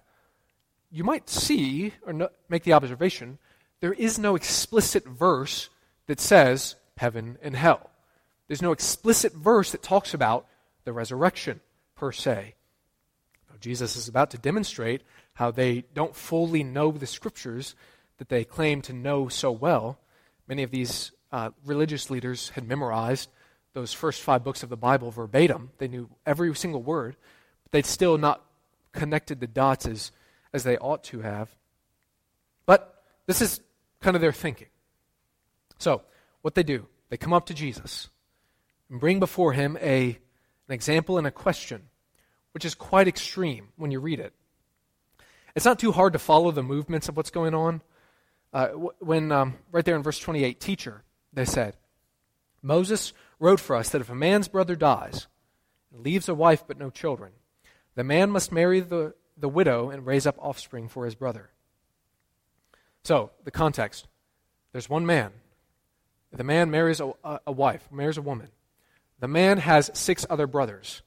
you 0.91 1.03
might 1.03 1.29
see 1.29 1.93
or 2.07 2.13
no, 2.13 2.29
make 2.49 2.63
the 2.63 2.73
observation 2.73 3.39
there 3.85 3.93
is 3.93 4.19
no 4.19 4.35
explicit 4.35 5.05
verse 5.05 5.69
that 6.07 6.19
says 6.19 6.77
heaven 6.97 7.37
and 7.43 7.55
hell. 7.55 7.91
There's 8.49 8.63
no 8.63 8.73
explicit 8.73 9.35
verse 9.35 9.73
that 9.73 9.83
talks 9.83 10.15
about 10.15 10.47
the 10.85 10.93
resurrection 10.95 11.61
per 11.95 12.11
se. 12.11 12.55
Now, 13.51 13.57
Jesus 13.61 13.97
is 13.97 14.09
about 14.09 14.31
to 14.31 14.39
demonstrate 14.39 15.03
how 15.35 15.51
they 15.51 15.85
don't 15.93 16.17
fully 16.17 16.65
know 16.65 16.93
the 16.93 17.07
scriptures 17.07 17.75
that 18.17 18.31
they 18.31 18.45
claim 18.45 18.81
to 18.83 18.95
know 18.95 19.29
so 19.29 19.53
well. 19.53 19.99
Many 20.49 20.63
of 20.63 20.71
these 20.71 21.13
uh, 21.35 21.51
religious 21.65 22.11
leaders 22.11 22.51
had 22.51 22.69
memorized 22.69 23.29
those 23.73 23.93
first 23.93 24.23
five 24.23 24.45
books 24.45 24.63
of 24.63 24.69
the 24.69 24.77
Bible 24.77 25.11
verbatim. 25.11 25.71
They 25.79 25.89
knew 25.89 26.09
every 26.25 26.55
single 26.55 26.81
word 26.81 27.17
but 27.65 27.73
they'd 27.73 27.87
still 27.87 28.17
not 28.17 28.41
connected 28.93 29.41
the 29.41 29.49
dots 29.49 29.85
as, 29.85 30.13
as 30.53 30.63
they 30.63 30.79
ought 30.79 31.03
to 31.05 31.23
have. 31.23 31.51
But 32.67 33.03
this 33.27 33.43
is 33.43 33.61
kind 34.01 34.15
of 34.15 34.23
their 34.23 34.31
thinking. 34.31 34.69
So, 35.79 36.03
what 36.43 36.55
they 36.55 36.63
do, 36.63 36.87
they 37.09 37.17
come 37.17 37.33
up 37.33 37.47
to 37.47 37.55
Jesus 37.55 38.11
and 38.89 39.01
bring 39.01 39.19
before 39.19 39.55
him 39.55 39.77
a, 39.81 40.17
an 40.69 40.73
example 40.73 41.19
and 41.19 41.27
a 41.27 41.33
question, 41.33 41.89
which 42.53 42.65
is 42.65 42.77
quite 42.77 43.09
extreme 43.09 43.71
when 43.75 43.91
you 43.91 43.99
read 43.99 44.21
it. 44.21 44.35
It's 45.57 45.65
not 45.65 45.81
too 45.81 45.91
hard 45.91 46.13
to 46.13 46.21
follow 46.21 46.53
the 46.53 46.63
movements 46.63 47.09
of 47.09 47.17
what's 47.17 47.31
going 47.31 47.55
on. 47.55 47.83
Uh, 48.53 48.69
when, 49.01 49.33
um, 49.33 49.57
right 49.73 49.85
there 49.85 49.97
in 49.97 50.05
verse 50.05 50.21
28, 50.21 50.61
teacher, 50.61 51.03
they 51.35 51.45
said, 51.45 51.77
Moses 52.63 53.13
wrote 53.39 53.61
for 53.61 53.77
us 53.77 53.91
that 53.91 54.01
if 54.01 54.11
a 54.11 54.15
man's 54.15 54.49
brother 54.49 54.77
dies 54.77 55.27
and 55.93 56.03
leaves 56.03 56.29
a 56.29 56.35
wife 56.35 56.65
but 56.67 56.79
no 56.79 56.91
children, 56.91 57.33
the 57.95 58.05
man 58.05 58.31
must 58.31 58.53
marry 58.53 58.81
the, 58.81 59.15
the 59.37 59.49
widow 59.49 59.91
and 59.91 60.07
raise 60.07 60.27
up 60.27 60.37
offspring 60.39 60.89
for 60.89 61.05
his 61.05 61.15
brother. 61.15 61.51
So, 63.03 63.31
the 63.45 63.51
context 63.51 64.07
there's 64.73 64.91
one 64.91 65.07
man. 65.07 65.31
The 66.33 66.43
man 66.43 66.69
marries 66.69 67.01
a, 67.01 67.13
a, 67.47 67.53
wife, 67.53 67.87
marries 67.93 68.17
a 68.19 68.23
woman. 68.23 68.49
The 69.21 69.29
man 69.29 69.59
has 69.59 69.89
six 69.95 70.27
other 70.29 70.49
brothers. 70.49 71.03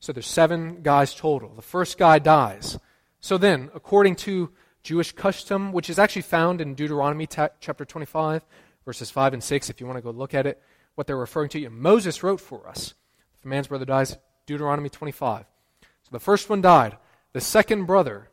So 0.00 0.12
there's 0.12 0.26
seven 0.26 0.82
guys 0.82 1.14
total. 1.14 1.54
The 1.54 1.62
first 1.62 1.96
guy 1.96 2.18
dies. 2.18 2.76
So 3.20 3.38
then, 3.38 3.70
according 3.72 4.16
to 4.16 4.50
Jewish 4.82 5.12
custom, 5.12 5.72
which 5.72 5.88
is 5.88 5.96
actually 6.00 6.22
found 6.22 6.60
in 6.60 6.74
Deuteronomy 6.74 7.28
ta- 7.28 7.50
chapter 7.60 7.84
25, 7.84 8.44
verses 8.84 9.10
5 9.10 9.34
and 9.34 9.42
6, 9.42 9.70
if 9.70 9.80
you 9.80 9.86
want 9.86 9.96
to 9.96 10.02
go 10.02 10.10
look 10.10 10.34
at 10.34 10.46
it, 10.46 10.60
what 10.94 11.06
they're 11.06 11.16
referring 11.16 11.48
to, 11.50 11.70
Moses 11.70 12.22
wrote 12.22 12.40
for 12.40 12.68
us. 12.68 12.94
If 13.38 13.44
a 13.44 13.48
man's 13.48 13.68
brother 13.68 13.84
dies, 13.84 14.16
Deuteronomy 14.46 14.88
25. 14.88 15.46
So 15.80 16.08
The 16.10 16.20
first 16.20 16.50
one 16.50 16.60
died. 16.60 16.96
The 17.32 17.40
second 17.40 17.86
brother 17.86 18.28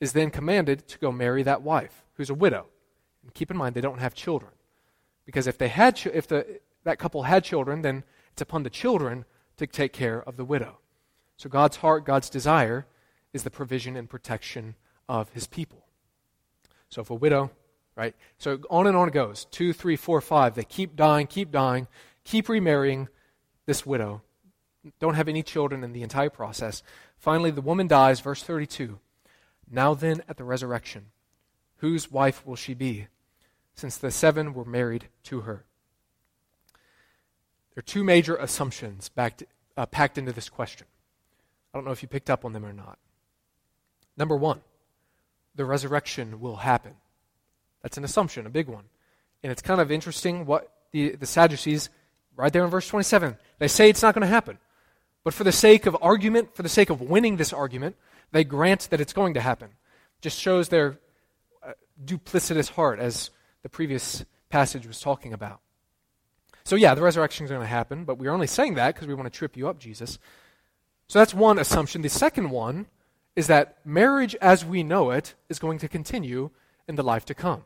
is 0.00 0.12
then 0.12 0.30
commanded 0.30 0.86
to 0.88 0.98
go 0.98 1.10
marry 1.10 1.42
that 1.42 1.62
wife, 1.62 2.04
who's 2.14 2.30
a 2.30 2.34
widow. 2.34 2.66
And 3.22 3.34
keep 3.34 3.50
in 3.50 3.56
mind, 3.56 3.74
they 3.74 3.80
don't 3.80 3.98
have 3.98 4.14
children. 4.14 4.52
Because 5.24 5.46
if, 5.46 5.58
they 5.58 5.68
had, 5.68 6.00
if 6.06 6.28
the, 6.28 6.60
that 6.84 6.98
couple 6.98 7.24
had 7.24 7.42
children, 7.42 7.82
then 7.82 8.04
it's 8.32 8.42
upon 8.42 8.62
the 8.62 8.70
children 8.70 9.24
to 9.56 9.66
take 9.66 9.92
care 9.92 10.22
of 10.22 10.36
the 10.36 10.44
widow. 10.44 10.78
So 11.36 11.48
God's 11.48 11.78
heart, 11.78 12.04
God's 12.04 12.30
desire, 12.30 12.86
is 13.32 13.42
the 13.42 13.50
provision 13.50 13.96
and 13.96 14.08
protection 14.08 14.76
of 15.08 15.30
his 15.30 15.46
people. 15.46 15.86
So 16.88 17.02
if 17.02 17.10
a 17.10 17.14
widow, 17.14 17.50
right? 17.96 18.14
So 18.38 18.60
on 18.70 18.86
and 18.86 18.96
on 18.96 19.08
it 19.08 19.14
goes. 19.14 19.46
Two, 19.46 19.72
three, 19.72 19.96
four, 19.96 20.20
five. 20.20 20.54
They 20.54 20.64
keep 20.64 20.94
dying, 20.94 21.26
keep 21.26 21.50
dying, 21.50 21.88
keep 22.24 22.48
remarrying 22.48 23.08
this 23.64 23.84
widow. 23.84 24.22
Don't 25.00 25.14
have 25.14 25.28
any 25.28 25.42
children 25.42 25.82
in 25.82 25.92
the 25.92 26.02
entire 26.02 26.30
process. 26.30 26.82
Finally, 27.18 27.50
the 27.50 27.60
woman 27.60 27.88
dies, 27.88 28.20
verse 28.20 28.42
32. 28.42 29.00
Now 29.68 29.94
then, 29.94 30.22
at 30.28 30.36
the 30.36 30.44
resurrection, 30.44 31.06
whose 31.78 32.10
wife 32.12 32.46
will 32.46 32.54
she 32.54 32.74
be, 32.74 33.08
since 33.74 33.96
the 33.96 34.12
seven 34.12 34.54
were 34.54 34.64
married 34.64 35.08
to 35.24 35.40
her? 35.40 35.64
There 37.74 37.80
are 37.80 37.82
two 37.82 38.04
major 38.04 38.36
assumptions 38.36 39.08
backed, 39.08 39.42
uh, 39.76 39.86
packed 39.86 40.18
into 40.18 40.32
this 40.32 40.48
question. 40.48 40.86
I 41.74 41.78
don't 41.78 41.84
know 41.84 41.90
if 41.90 42.02
you 42.02 42.08
picked 42.08 42.30
up 42.30 42.44
on 42.44 42.52
them 42.52 42.64
or 42.64 42.72
not. 42.72 42.98
Number 44.16 44.36
one, 44.36 44.60
the 45.54 45.64
resurrection 45.64 46.40
will 46.40 46.56
happen. 46.56 46.94
That's 47.86 47.98
an 47.98 48.02
assumption, 48.02 48.46
a 48.46 48.50
big 48.50 48.66
one. 48.66 48.82
And 49.44 49.52
it's 49.52 49.62
kind 49.62 49.80
of 49.80 49.92
interesting 49.92 50.44
what 50.44 50.72
the, 50.90 51.14
the 51.14 51.24
Sadducees, 51.24 51.88
right 52.34 52.52
there 52.52 52.64
in 52.64 52.68
verse 52.68 52.88
27, 52.88 53.36
they 53.60 53.68
say 53.68 53.88
it's 53.88 54.02
not 54.02 54.12
going 54.12 54.22
to 54.22 54.26
happen. 54.26 54.58
But 55.22 55.34
for 55.34 55.44
the 55.44 55.52
sake 55.52 55.86
of 55.86 55.96
argument, 56.02 56.56
for 56.56 56.64
the 56.64 56.68
sake 56.68 56.90
of 56.90 57.00
winning 57.00 57.36
this 57.36 57.52
argument, 57.52 57.94
they 58.32 58.42
grant 58.42 58.88
that 58.90 59.00
it's 59.00 59.12
going 59.12 59.34
to 59.34 59.40
happen. 59.40 59.68
Just 60.20 60.40
shows 60.40 60.68
their 60.68 60.98
uh, 61.64 61.74
duplicitous 62.04 62.70
heart, 62.70 62.98
as 62.98 63.30
the 63.62 63.68
previous 63.68 64.24
passage 64.48 64.84
was 64.84 64.98
talking 64.98 65.32
about. 65.32 65.60
So, 66.64 66.74
yeah, 66.74 66.96
the 66.96 67.02
resurrection 67.02 67.44
is 67.44 67.50
going 67.50 67.62
to 67.62 67.68
happen, 67.68 68.04
but 68.04 68.18
we're 68.18 68.32
only 68.32 68.48
saying 68.48 68.74
that 68.74 68.96
because 68.96 69.06
we 69.06 69.14
want 69.14 69.32
to 69.32 69.38
trip 69.38 69.56
you 69.56 69.68
up, 69.68 69.78
Jesus. 69.78 70.18
So 71.06 71.20
that's 71.20 71.32
one 71.32 71.56
assumption. 71.60 72.02
The 72.02 72.08
second 72.08 72.50
one 72.50 72.86
is 73.36 73.46
that 73.46 73.78
marriage 73.86 74.34
as 74.40 74.64
we 74.64 74.82
know 74.82 75.12
it 75.12 75.34
is 75.48 75.60
going 75.60 75.78
to 75.78 75.86
continue 75.86 76.50
in 76.88 76.96
the 76.96 77.04
life 77.04 77.24
to 77.26 77.34
come. 77.34 77.64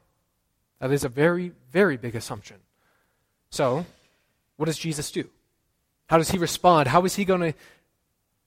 That 0.81 0.93
is 0.93 1.05
a 1.05 1.09
very, 1.09 1.53
very 1.71 1.97
big 1.97 2.17
assumption. 2.17 2.57
So, 3.51 3.85
what 4.57 4.67
does 4.67 4.79
Jesus 4.79 5.11
do? 5.11 5.29
How 6.07 6.19
does 6.19 6.31
he 6.31 6.39
respond? 6.39 6.89
How 6.89 7.05
is 7.05 7.15
he 7.15 7.25
going 7.25 7.53
to 7.53 7.55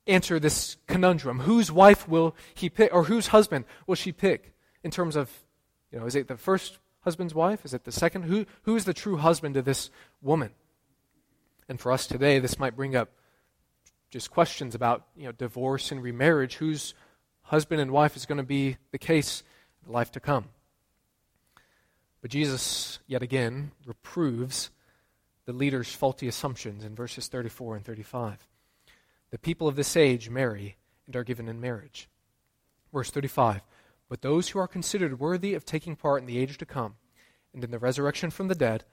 answer 0.08 0.40
this 0.40 0.78
conundrum? 0.88 1.42
Whose 1.42 1.72
wife 1.72 2.08
will 2.08 2.36
he 2.54 2.70
pick, 2.70 2.94
or 2.94 3.06
whose 3.06 3.28
husband 3.28 3.66
will 3.88 3.96
she 3.96 4.12
pick 4.12 4.54
in 4.84 4.92
terms 4.92 5.16
of, 5.16 5.30
you 5.92 6.00
know, 6.00 6.06
is 6.06 6.16
it 6.16 6.28
the 6.28 6.38
first 6.38 6.80
husband's 7.02 7.36
wife? 7.36 7.64
Is 7.66 7.74
it 7.74 7.84
the 7.84 7.92
second? 7.92 8.24
Who, 8.24 8.46
who 8.64 8.76
is 8.76 8.86
the 8.86 8.94
true 8.94 9.18
husband 9.18 9.56
to 9.56 9.62
this 9.62 9.90
woman? 10.22 10.52
And 11.70 11.80
for 11.80 11.92
us 11.92 12.08
today, 12.08 12.40
this 12.40 12.60
might 12.60 12.76
bring 12.76 12.96
up 12.96 13.10
just 14.10 14.32
questions 14.32 14.76
about, 14.76 15.06
you 15.16 15.26
know, 15.26 15.32
divorce 15.32 15.92
and 15.92 16.02
remarriage. 16.04 16.56
Whose 16.56 16.94
husband 17.44 17.82
and 17.82 17.92
wife 17.92 18.16
is 18.16 18.26
going 18.26 18.38
to 18.38 18.44
be 18.44 18.78
the 18.92 18.98
case 18.98 19.44
in 19.86 19.92
life 19.92 20.12
to 20.12 20.20
come? 20.20 20.50
But 22.24 22.32
Jesus, 22.32 23.00
yet 23.06 23.22
again, 23.22 23.74
reproves 23.86 24.70
the 25.46 25.52
leader's 25.52 25.94
faulty 25.94 26.30
assumptions 26.30 26.86
in 26.86 26.96
verses 26.96 27.28
34 27.28 27.76
and 27.76 27.86
35. 27.86 28.48
The 29.32 29.38
people 29.38 29.68
of 29.68 29.76
this 29.76 29.98
age 29.98 30.30
marry 30.30 30.78
and 31.06 31.18
are 31.18 31.26
given 31.26 31.50
in 31.50 31.60
marriage. 31.60 32.08
Verse 32.94 33.12
35 33.12 33.62
But 34.08 34.22
those 34.22 34.48
who 34.48 34.60
are 34.60 34.70
considered 34.70 35.20
worthy 35.20 35.54
of 35.54 35.66
taking 35.66 35.98
part 35.98 36.22
in 36.22 36.26
the 36.26 36.38
age 36.38 36.58
to 36.60 36.66
come 36.66 36.96
and 37.54 37.62
in 37.62 37.72
the 37.72 37.78
resurrection 37.78 38.30
from 38.30 38.48
the 38.48 38.56
dead 38.56 38.86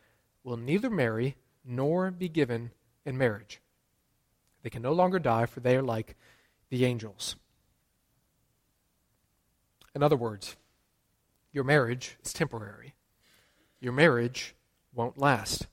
will 0.42 0.56
neither 0.56 0.90
marry 0.90 1.37
nor 1.64 2.10
be 2.10 2.28
given 2.28 2.72
in 3.06 3.16
marriage. 3.16 3.60
They 4.64 4.70
can 4.70 4.82
no 4.82 4.92
longer 4.92 5.20
die, 5.20 5.46
for 5.46 5.60
they 5.60 5.76
are 5.76 5.82
like 5.82 6.16
the 6.68 6.84
angels. 6.84 7.37
In 9.94 10.02
other 10.02 10.16
words, 10.16 10.56
your 11.52 11.62
marriage 11.62 12.16
is 12.25 12.32
temporary 12.32 12.94
your 13.80 13.92
marriage 13.92 14.54
won't 14.94 15.18
last. 15.18 15.66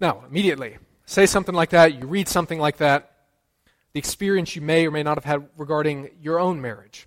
Now, 0.00 0.24
immediately, 0.28 0.78
say 1.06 1.26
something 1.26 1.54
like 1.54 1.70
that, 1.70 1.94
you 1.94 2.06
read 2.06 2.28
something 2.28 2.58
like 2.58 2.78
that, 2.78 3.12
the 3.92 3.98
experience 3.98 4.56
you 4.56 4.62
may 4.62 4.86
or 4.86 4.90
may 4.90 5.02
not 5.02 5.16
have 5.16 5.24
had 5.24 5.48
regarding 5.56 6.10
your 6.20 6.40
own 6.40 6.60
marriage, 6.60 7.06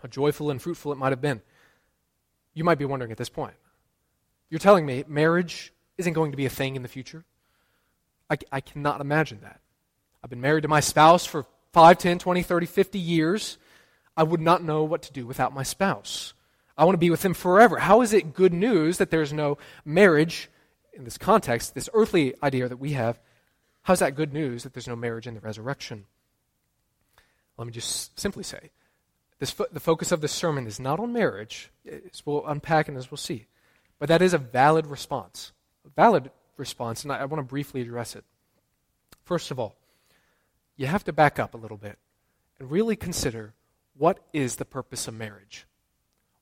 how 0.00 0.08
joyful 0.08 0.50
and 0.50 0.60
fruitful 0.60 0.92
it 0.92 0.98
might 0.98 1.12
have 1.12 1.20
been. 1.20 1.40
You 2.52 2.62
might 2.62 2.78
be 2.78 2.84
wondering 2.84 3.10
at 3.10 3.18
this 3.18 3.28
point. 3.28 3.54
You're 4.50 4.60
telling 4.60 4.86
me 4.86 5.04
marriage 5.08 5.72
isn't 5.98 6.12
going 6.12 6.30
to 6.30 6.36
be 6.36 6.46
a 6.46 6.50
thing 6.50 6.76
in 6.76 6.82
the 6.82 6.88
future? 6.88 7.24
I, 8.30 8.38
I 8.52 8.60
cannot 8.60 9.00
imagine 9.00 9.40
that. 9.42 9.60
I've 10.22 10.30
been 10.30 10.40
married 10.40 10.62
to 10.62 10.68
my 10.68 10.80
spouse 10.80 11.26
for 11.26 11.46
5, 11.72 11.98
10, 11.98 12.18
20, 12.18 12.42
30, 12.42 12.66
50 12.66 12.98
years. 12.98 13.58
I 14.16 14.22
would 14.22 14.40
not 14.40 14.62
know 14.62 14.84
what 14.84 15.02
to 15.02 15.12
do 15.12 15.26
without 15.26 15.52
my 15.52 15.62
spouse. 15.62 16.34
I 16.76 16.84
want 16.84 16.94
to 16.94 16.98
be 16.98 17.10
with 17.10 17.24
him 17.24 17.34
forever. 17.34 17.78
How 17.78 18.02
is 18.02 18.12
it 18.12 18.34
good 18.34 18.52
news 18.52 18.98
that 18.98 19.10
there's 19.10 19.32
no 19.32 19.58
marriage 19.84 20.50
in 20.92 21.04
this 21.04 21.18
context, 21.18 21.74
this 21.74 21.88
earthly 21.94 22.34
idea 22.42 22.68
that 22.68 22.78
we 22.78 22.92
have? 22.92 23.20
How's 23.82 24.00
that 24.00 24.16
good 24.16 24.32
news 24.32 24.62
that 24.62 24.72
there's 24.72 24.88
no 24.88 24.96
marriage 24.96 25.26
in 25.26 25.34
the 25.34 25.40
resurrection? 25.40 26.06
Let 27.56 27.66
me 27.66 27.72
just 27.72 28.18
simply 28.18 28.42
say 28.42 28.70
this 29.38 29.50
fo- 29.50 29.66
the 29.70 29.80
focus 29.80 30.10
of 30.10 30.20
this 30.20 30.32
sermon 30.32 30.66
is 30.66 30.80
not 30.80 30.98
on 30.98 31.12
marriage, 31.12 31.70
as 31.86 32.24
we'll 32.24 32.46
unpack 32.46 32.88
and 32.88 32.96
as 32.96 33.10
we'll 33.10 33.18
see, 33.18 33.46
but 33.98 34.08
that 34.08 34.22
is 34.22 34.34
a 34.34 34.38
valid 34.38 34.86
response. 34.86 35.52
A 35.84 35.90
valid 35.90 36.30
response, 36.56 37.02
and 37.02 37.12
I, 37.12 37.18
I 37.18 37.24
want 37.26 37.40
to 37.40 37.48
briefly 37.48 37.82
address 37.82 38.16
it. 38.16 38.24
First 39.24 39.50
of 39.50 39.58
all, 39.58 39.74
you 40.76 40.86
have 40.86 41.04
to 41.04 41.12
back 41.12 41.38
up 41.38 41.54
a 41.54 41.58
little 41.58 41.76
bit 41.76 41.98
and 42.58 42.70
really 42.70 42.96
consider 42.96 43.52
what 43.96 44.18
is 44.32 44.56
the 44.56 44.64
purpose 44.64 45.06
of 45.06 45.14
marriage? 45.14 45.66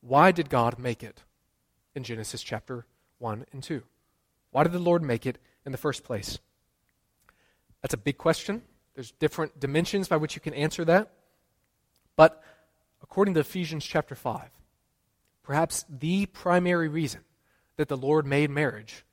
Why 0.02 0.32
did 0.32 0.50
God 0.50 0.78
make 0.78 1.02
it 1.02 1.23
in 1.94 2.02
Genesis 2.02 2.42
chapter 2.42 2.87
1 3.18 3.47
and 3.52 3.62
2? 3.62 3.82
Why 4.50 4.64
did 4.64 4.73
the 4.73 4.78
Lord 4.80 5.02
make 5.02 5.26
it 5.26 5.38
in 5.64 5.73
the 5.73 5.78
first 5.78 6.02
place? 6.02 6.38
That's 7.80 7.94
a 7.94 7.99
big 7.99 8.18
question. 8.18 8.62
There's 8.94 9.12
different 9.12 9.59
dimensions 9.59 10.09
by 10.09 10.16
which 10.16 10.35
you 10.35 10.40
can 10.40 10.54
answer 10.54 10.85
that. 10.85 11.12
But 12.16 12.42
according 13.00 13.35
to 13.35 13.40
Ephesians 13.40 13.85
chapter 13.85 14.14
5, 14.14 14.50
perhaps 15.44 15.85
the 15.88 16.26
primary 16.26 16.88
reason 16.88 17.21
that 17.76 17.88
the 17.88 17.97
Lord 17.97 18.26
made 18.26 18.50
marriage 18.50 19.04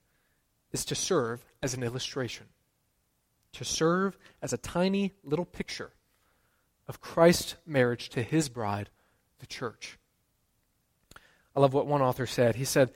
is 0.71 0.83
to 0.85 0.95
serve 0.95 1.45
as 1.61 1.75
an 1.75 1.83
illustration, 1.83 2.47
to 3.53 3.63
serve 3.63 4.17
as 4.41 4.53
a 4.53 4.57
tiny 4.57 5.13
little 5.23 5.45
picture 5.45 5.91
of 6.87 6.99
Christ's 6.99 7.55
marriage 7.65 8.09
to 8.09 8.23
his 8.23 8.49
bride, 8.49 8.89
the 9.37 9.45
church. 9.45 9.99
I 11.59 11.61
love 11.61 11.73
what 11.73 11.87
one 11.87 12.01
author 12.01 12.25
said. 12.25 12.55
He 12.55 12.63
said, 12.63 12.89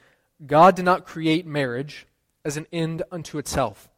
God 0.46 0.78
did 0.78 0.86
not 0.86 1.06
create 1.06 1.46
marriage 1.46 2.08
as 2.46 2.56
an 2.56 2.66
end 2.72 3.04
unto 3.12 3.38
itself. 3.38 3.90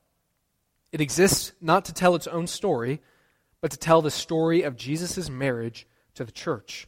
It 0.91 1.01
exists 1.01 1.51
not 1.62 1.86
to 1.86 1.93
tell 1.93 2.15
its 2.15 2.25
own 2.25 2.48
story, 2.48 3.00
but 3.62 3.69
to 3.69 3.77
tell 3.77 4.01
the 4.01 4.10
story 4.10 4.63
of 4.63 4.75
Jesus' 4.75 5.29
marriage 5.29 5.86
to 6.15 6.24
the 6.24 6.31
church. 6.31 6.88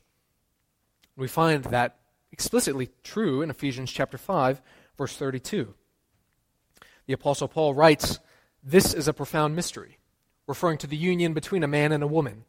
We 1.15 1.27
find 1.27 1.65
that 1.65 1.97
explicitly 2.31 2.89
true 3.03 3.43
in 3.43 3.51
Ephesians 3.51 3.91
chapter 3.91 4.17
5, 4.17 4.59
verse 4.97 5.15
32. 5.15 5.75
The 7.05 7.13
Apostle 7.13 7.47
Paul 7.47 7.75
writes, 7.75 8.17
This 8.63 8.95
is 8.95 9.07
a 9.07 9.13
profound 9.13 9.55
mystery, 9.55 9.99
referring 10.47 10.79
to 10.79 10.87
the 10.87 10.97
union 10.97 11.35
between 11.35 11.63
a 11.63 11.67
man 11.67 11.91
and 11.91 12.01
a 12.01 12.07
woman 12.07 12.45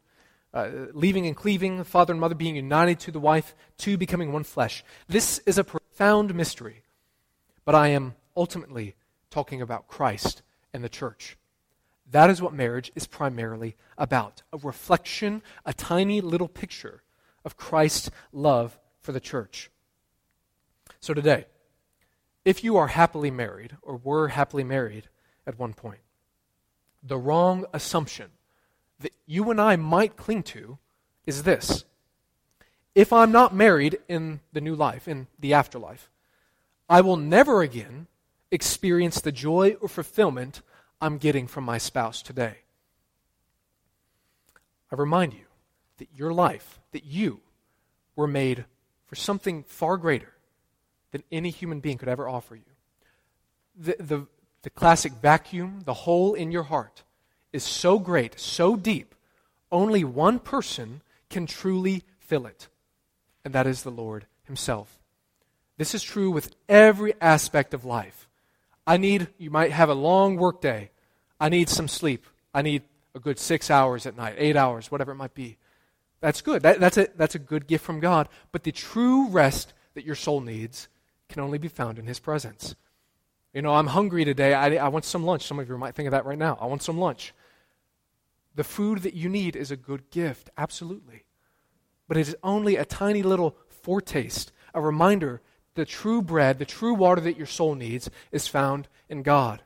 uh, 0.53 0.69
leaving 0.93 1.27
and 1.27 1.35
cleaving, 1.35 1.83
father 1.83 2.13
and 2.13 2.21
mother 2.21 2.35
being 2.35 2.55
united 2.55 2.99
to 3.01 3.11
the 3.11 3.19
wife, 3.19 3.55
two 3.77 3.97
becoming 3.97 4.31
one 4.31 4.43
flesh. 4.43 4.83
This 5.07 5.39
is 5.45 5.57
a 5.57 5.63
profound 5.63 6.33
mystery, 6.33 6.83
but 7.65 7.75
I 7.75 7.89
am 7.89 8.15
ultimately 8.35 8.95
talking 9.29 9.61
about 9.61 9.87
Christ 9.87 10.41
and 10.73 10.83
the 10.83 10.89
church. 10.89 11.37
That 12.11 12.29
is 12.29 12.41
what 12.41 12.53
marriage 12.53 12.91
is 12.95 13.05
primarily 13.05 13.75
about 13.97 14.41
a 14.51 14.57
reflection, 14.57 15.43
a 15.65 15.73
tiny 15.73 16.21
little 16.21 16.47
picture 16.47 17.03
of 17.45 17.57
Christ's 17.57 18.09
love 18.31 18.79
for 18.99 19.11
the 19.11 19.19
church. 19.19 19.69
So 20.99 21.13
today, 21.13 21.45
if 22.43 22.63
you 22.63 22.77
are 22.77 22.87
happily 22.87 23.29
married 23.29 23.77
or 23.81 23.97
were 23.97 24.29
happily 24.29 24.63
married 24.63 25.07
at 25.45 25.59
one 25.59 25.73
point, 25.73 26.01
the 27.03 27.17
wrong 27.17 27.65
assumption 27.73 28.31
that 28.99 29.13
you 29.25 29.49
and 29.49 29.59
I 29.59 29.75
might 29.75 30.17
cling 30.17 30.43
to 30.43 30.77
is 31.25 31.43
this. 31.43 31.85
If 32.95 33.13
I'm 33.13 33.31
not 33.31 33.53
married 33.53 33.99
in 34.07 34.41
the 34.51 34.61
new 34.61 34.75
life, 34.75 35.07
in 35.07 35.27
the 35.39 35.53
afterlife, 35.53 36.09
I 36.89 37.01
will 37.01 37.17
never 37.17 37.61
again 37.61 38.07
experience 38.51 39.21
the 39.21 39.31
joy 39.31 39.77
or 39.79 39.87
fulfillment 39.87 40.61
I'm 40.99 41.17
getting 41.17 41.47
from 41.47 41.63
my 41.63 41.77
spouse 41.77 42.21
today. 42.21 42.57
I 44.91 44.95
remind 44.95 45.33
you 45.33 45.45
that 45.97 46.09
your 46.15 46.33
life, 46.33 46.79
that 46.91 47.05
you 47.05 47.41
were 48.15 48.27
made 48.27 48.65
for 49.05 49.15
something 49.15 49.63
far 49.63 49.97
greater 49.97 50.33
than 51.11 51.23
any 51.31 51.51
human 51.51 51.79
being 51.79 51.97
could 51.97 52.09
ever 52.09 52.27
offer 52.27 52.55
you. 52.55 52.63
The, 53.75 53.95
the, 53.99 54.27
the 54.63 54.69
classic 54.69 55.13
vacuum, 55.13 55.81
the 55.85 55.93
hole 55.93 56.33
in 56.33 56.51
your 56.51 56.63
heart, 56.63 57.03
is 57.51 57.63
so 57.63 57.99
great, 57.99 58.39
so 58.39 58.75
deep, 58.75 59.15
only 59.71 60.03
one 60.03 60.39
person 60.39 61.01
can 61.29 61.45
truly 61.45 62.03
fill 62.19 62.45
it, 62.45 62.67
and 63.43 63.53
that 63.53 63.67
is 63.67 63.83
the 63.83 63.91
Lord 63.91 64.25
Himself. 64.43 64.99
This 65.77 65.95
is 65.95 66.03
true 66.03 66.29
with 66.31 66.55
every 66.67 67.13
aspect 67.21 67.73
of 67.73 67.85
life. 67.85 68.27
I 68.85 68.97
need, 68.97 69.27
you 69.37 69.49
might 69.49 69.71
have 69.71 69.89
a 69.89 69.93
long 69.93 70.35
workday. 70.35 70.91
I 71.39 71.49
need 71.49 71.69
some 71.69 71.87
sleep. 71.87 72.25
I 72.53 72.61
need 72.61 72.83
a 73.15 73.19
good 73.19 73.39
six 73.39 73.71
hours 73.71 74.05
at 74.05 74.17
night, 74.17 74.35
eight 74.37 74.55
hours, 74.55 74.91
whatever 74.91 75.11
it 75.11 75.15
might 75.15 75.33
be. 75.33 75.57
That's 76.21 76.41
good. 76.41 76.63
That, 76.63 76.79
that's, 76.79 76.97
a, 76.97 77.07
that's 77.15 77.35
a 77.35 77.39
good 77.39 77.67
gift 77.67 77.85
from 77.85 77.99
God. 77.99 78.27
But 78.51 78.63
the 78.63 78.71
true 78.71 79.29
rest 79.29 79.73
that 79.93 80.05
your 80.05 80.15
soul 80.15 80.41
needs 80.41 80.87
can 81.29 81.41
only 81.41 81.57
be 81.57 81.67
found 81.67 81.97
in 81.97 82.07
His 82.07 82.19
presence. 82.19 82.75
You 83.53 83.61
know, 83.61 83.73
I'm 83.73 83.87
hungry 83.87 84.25
today. 84.25 84.53
I, 84.53 84.75
I 84.75 84.89
want 84.89 85.05
some 85.05 85.23
lunch. 85.23 85.43
Some 85.43 85.59
of 85.59 85.69
you 85.69 85.77
might 85.77 85.95
think 85.95 86.07
of 86.07 86.11
that 86.11 86.25
right 86.25 86.37
now. 86.37 86.57
I 86.59 86.65
want 86.65 86.83
some 86.83 86.97
lunch. 86.97 87.33
The 88.55 88.63
food 88.63 88.99
that 88.99 89.13
you 89.13 89.29
need 89.29 89.55
is 89.55 89.71
a 89.71 89.77
good 89.77 90.09
gift, 90.11 90.49
absolutely. 90.57 91.23
But 92.07 92.17
it 92.17 92.21
is 92.21 92.35
only 92.43 92.75
a 92.75 92.85
tiny 92.85 93.23
little 93.23 93.55
foretaste, 93.67 94.51
a 94.73 94.81
reminder 94.81 95.41
the 95.75 95.85
true 95.85 96.21
bread, 96.21 96.59
the 96.59 96.65
true 96.65 96.93
water 96.93 97.21
that 97.21 97.37
your 97.37 97.45
soul 97.45 97.75
needs 97.75 98.09
is 98.31 98.47
found 98.47 98.87
in 99.07 99.23
God. 99.23 99.63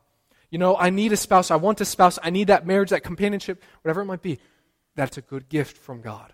You 0.51 0.59
know, 0.59 0.77
I 0.77 0.91
need 0.91 1.11
a 1.11 1.17
spouse. 1.17 1.49
I 1.49 1.55
want 1.55 1.81
a 1.81 1.85
spouse. 1.85 2.19
I 2.21 2.29
need 2.29 2.47
that 2.47 2.67
marriage, 2.67 2.91
that 2.91 3.03
companionship, 3.03 3.63
whatever 3.81 4.01
it 4.01 4.05
might 4.05 4.21
be. 4.21 4.37
That's 4.95 5.17
a 5.17 5.21
good 5.21 5.49
gift 5.49 5.77
from 5.77 6.01
God. 6.01 6.33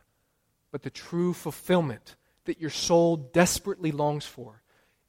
But 0.71 0.83
the 0.83 0.89
true 0.89 1.33
fulfillment 1.33 2.17
that 2.43 2.59
your 2.59 2.69
soul 2.69 3.15
desperately 3.15 3.91
longs 3.91 4.25
for 4.25 4.61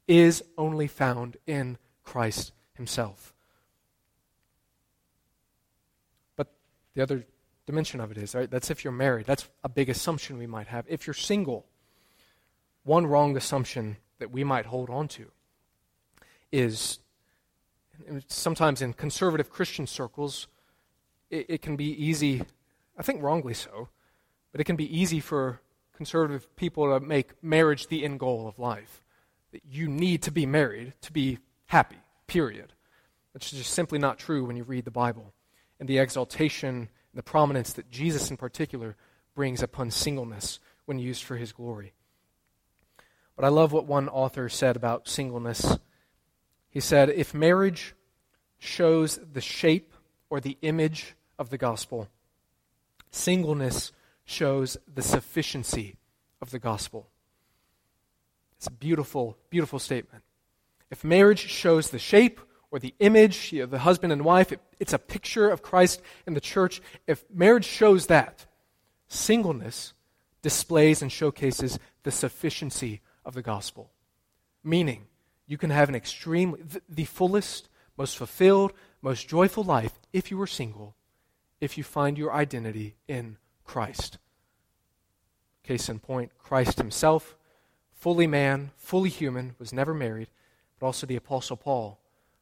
is 0.07 0.43
only 0.57 0.87
found 0.87 1.37
in 1.45 1.77
Christ 2.03 2.53
Himself. 2.73 3.33
But 6.35 6.53
the 6.93 7.01
other 7.01 7.25
dimension 7.65 7.99
of 7.99 8.11
it 8.11 8.17
is, 8.17 8.35
right, 8.35 8.49
that's 8.49 8.69
if 8.69 8.83
you're 8.83 8.91
married. 8.91 9.25
That's 9.25 9.47
a 9.63 9.69
big 9.69 9.89
assumption 9.89 10.37
we 10.37 10.47
might 10.47 10.67
have. 10.67 10.85
If 10.87 11.07
you're 11.07 11.13
single, 11.13 11.65
one 12.83 13.05
wrong 13.07 13.37
assumption 13.37 13.97
that 14.19 14.31
we 14.31 14.43
might 14.43 14.65
hold 14.65 14.89
on 14.89 15.07
to 15.09 15.31
is 16.51 16.99
sometimes 18.27 18.81
in 18.81 18.93
conservative 18.93 19.49
Christian 19.49 19.87
circles, 19.87 20.47
it, 21.29 21.45
it, 21.49 21.61
can 21.61 21.75
be 21.75 21.85
easy, 21.85 22.43
I 22.97 23.03
think 23.03 23.21
wrongly 23.21 23.53
so, 23.53 23.89
but 24.51 24.59
it 24.59 24.65
can 24.65 24.75
be 24.75 24.99
easy 24.99 25.19
for 25.19 25.61
conservative 25.95 26.53
people 26.55 26.91
to 26.91 27.05
make 27.05 27.31
marriage 27.43 27.87
the 27.87 28.03
end 28.03 28.19
goal 28.19 28.47
of 28.47 28.59
life. 28.59 29.01
That 29.51 29.61
you 29.69 29.87
need 29.87 30.23
to 30.23 30.31
be 30.31 30.45
married 30.45 30.93
to 31.01 31.11
be 31.11 31.39
happy, 31.67 31.97
period. 32.27 32.73
That's 33.33 33.51
just 33.51 33.71
simply 33.71 33.99
not 33.99 34.17
true 34.17 34.45
when 34.45 34.55
you 34.55 34.63
read 34.63 34.85
the 34.85 34.91
Bible 34.91 35.33
and 35.81 35.89
the 35.89 35.97
exaltation 35.97 36.87
the 37.13 37.23
prominence 37.23 37.73
that 37.73 37.89
Jesus 37.89 38.29
in 38.29 38.37
particular 38.37 38.95
brings 39.35 39.63
upon 39.63 39.89
singleness 39.91 40.59
when 40.85 40.99
used 40.99 41.23
for 41.23 41.35
his 41.35 41.51
glory. 41.51 41.91
But 43.35 43.45
I 43.45 43.49
love 43.49 43.73
what 43.73 43.87
one 43.87 44.07
author 44.07 44.47
said 44.47 44.75
about 44.75 45.09
singleness. 45.09 45.77
He 46.69 46.79
said, 46.79 47.09
If 47.09 47.33
marriage 47.33 47.95
shows 48.59 49.19
the 49.33 49.41
shape 49.41 49.93
or 50.29 50.39
the 50.39 50.57
image 50.61 51.15
of 51.39 51.49
the 51.49 51.57
gospel, 51.57 52.07
singleness 53.09 53.91
shows 54.23 54.77
the 54.93 55.01
sufficiency 55.01 55.97
of 56.41 56.51
the 56.51 56.59
gospel. 56.59 57.07
It's 58.57 58.67
a 58.67 58.71
beautiful, 58.71 59.35
beautiful 59.49 59.79
statement. 59.79 60.23
If 60.91 61.03
marriage 61.03 61.49
shows 61.49 61.89
the 61.89 61.99
shape 61.99 62.39
or 62.71 62.79
the 62.79 62.95
image 62.99 63.53
of 63.53 63.69
the 63.69 63.79
husband 63.79 64.13
and 64.13 64.23
wife, 64.23 64.51
it, 64.51 64.61
it's 64.79 64.93
a 64.93 64.99
picture 64.99 65.49
of 65.49 65.61
Christ 65.61 66.01
and 66.25 66.35
the 66.35 66.41
church. 66.41 66.81
If 67.05 67.23
marriage 67.29 67.65
shows 67.65 68.07
that, 68.07 68.45
singleness 69.07 69.93
displays 70.41 71.01
and 71.01 71.11
showcases 71.11 71.77
the 72.03 72.11
sufficiency 72.11 73.01
of 73.25 73.33
the 73.33 73.41
gospel. 73.41 73.91
Meaning, 74.63 75.07
you 75.47 75.57
can 75.57 75.69
have 75.69 75.89
an 75.89 75.95
extremely, 75.95 76.61
the 76.87 77.05
fullest, 77.05 77.67
most 77.97 78.17
fulfilled, 78.17 78.71
most 79.01 79.27
joyful 79.27 79.63
life 79.63 79.99
if 80.13 80.31
you 80.31 80.41
are 80.41 80.47
single, 80.47 80.95
if 81.59 81.77
you 81.77 81.83
find 81.83 82.17
your 82.17 82.33
identity 82.33 82.95
in 83.07 83.37
Christ. 83.65 84.17
Case 85.63 85.89
in 85.89 85.99
point, 85.99 86.31
Christ 86.37 86.77
himself, 86.77 87.37
fully 87.91 88.27
man, 88.27 88.71
fully 88.77 89.09
human, 89.09 89.55
was 89.59 89.73
never 89.73 89.93
married, 89.93 90.29
but 90.79 90.87
also 90.87 91.05
the 91.05 91.15
Apostle 91.15 91.57
Paul, 91.57 91.99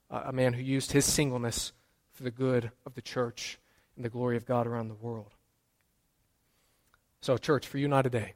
a 0.09 0.33
man 0.33 0.53
who 0.53 0.61
used 0.61 0.91
his 0.91 1.05
singleness 1.05 1.71
for 2.11 2.23
the 2.23 2.31
good 2.31 2.71
of 2.85 2.95
the 2.95 3.01
church 3.01 3.59
and 3.95 4.03
the 4.03 4.09
glory 4.09 4.37
of 4.37 4.45
God 4.45 4.67
around 4.67 4.87
the 4.87 4.95
world. 4.95 5.33
So, 7.21 7.37
church, 7.37 7.67
for 7.67 7.77
you 7.77 7.87
now 7.87 8.01
today, 8.01 8.33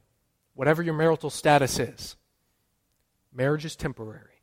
whatever 0.54 0.82
your 0.82 0.94
marital 0.94 1.30
status 1.30 1.78
is, 1.78 2.16
marriage 3.32 3.64
is 3.64 3.76
temporary. 3.76 4.42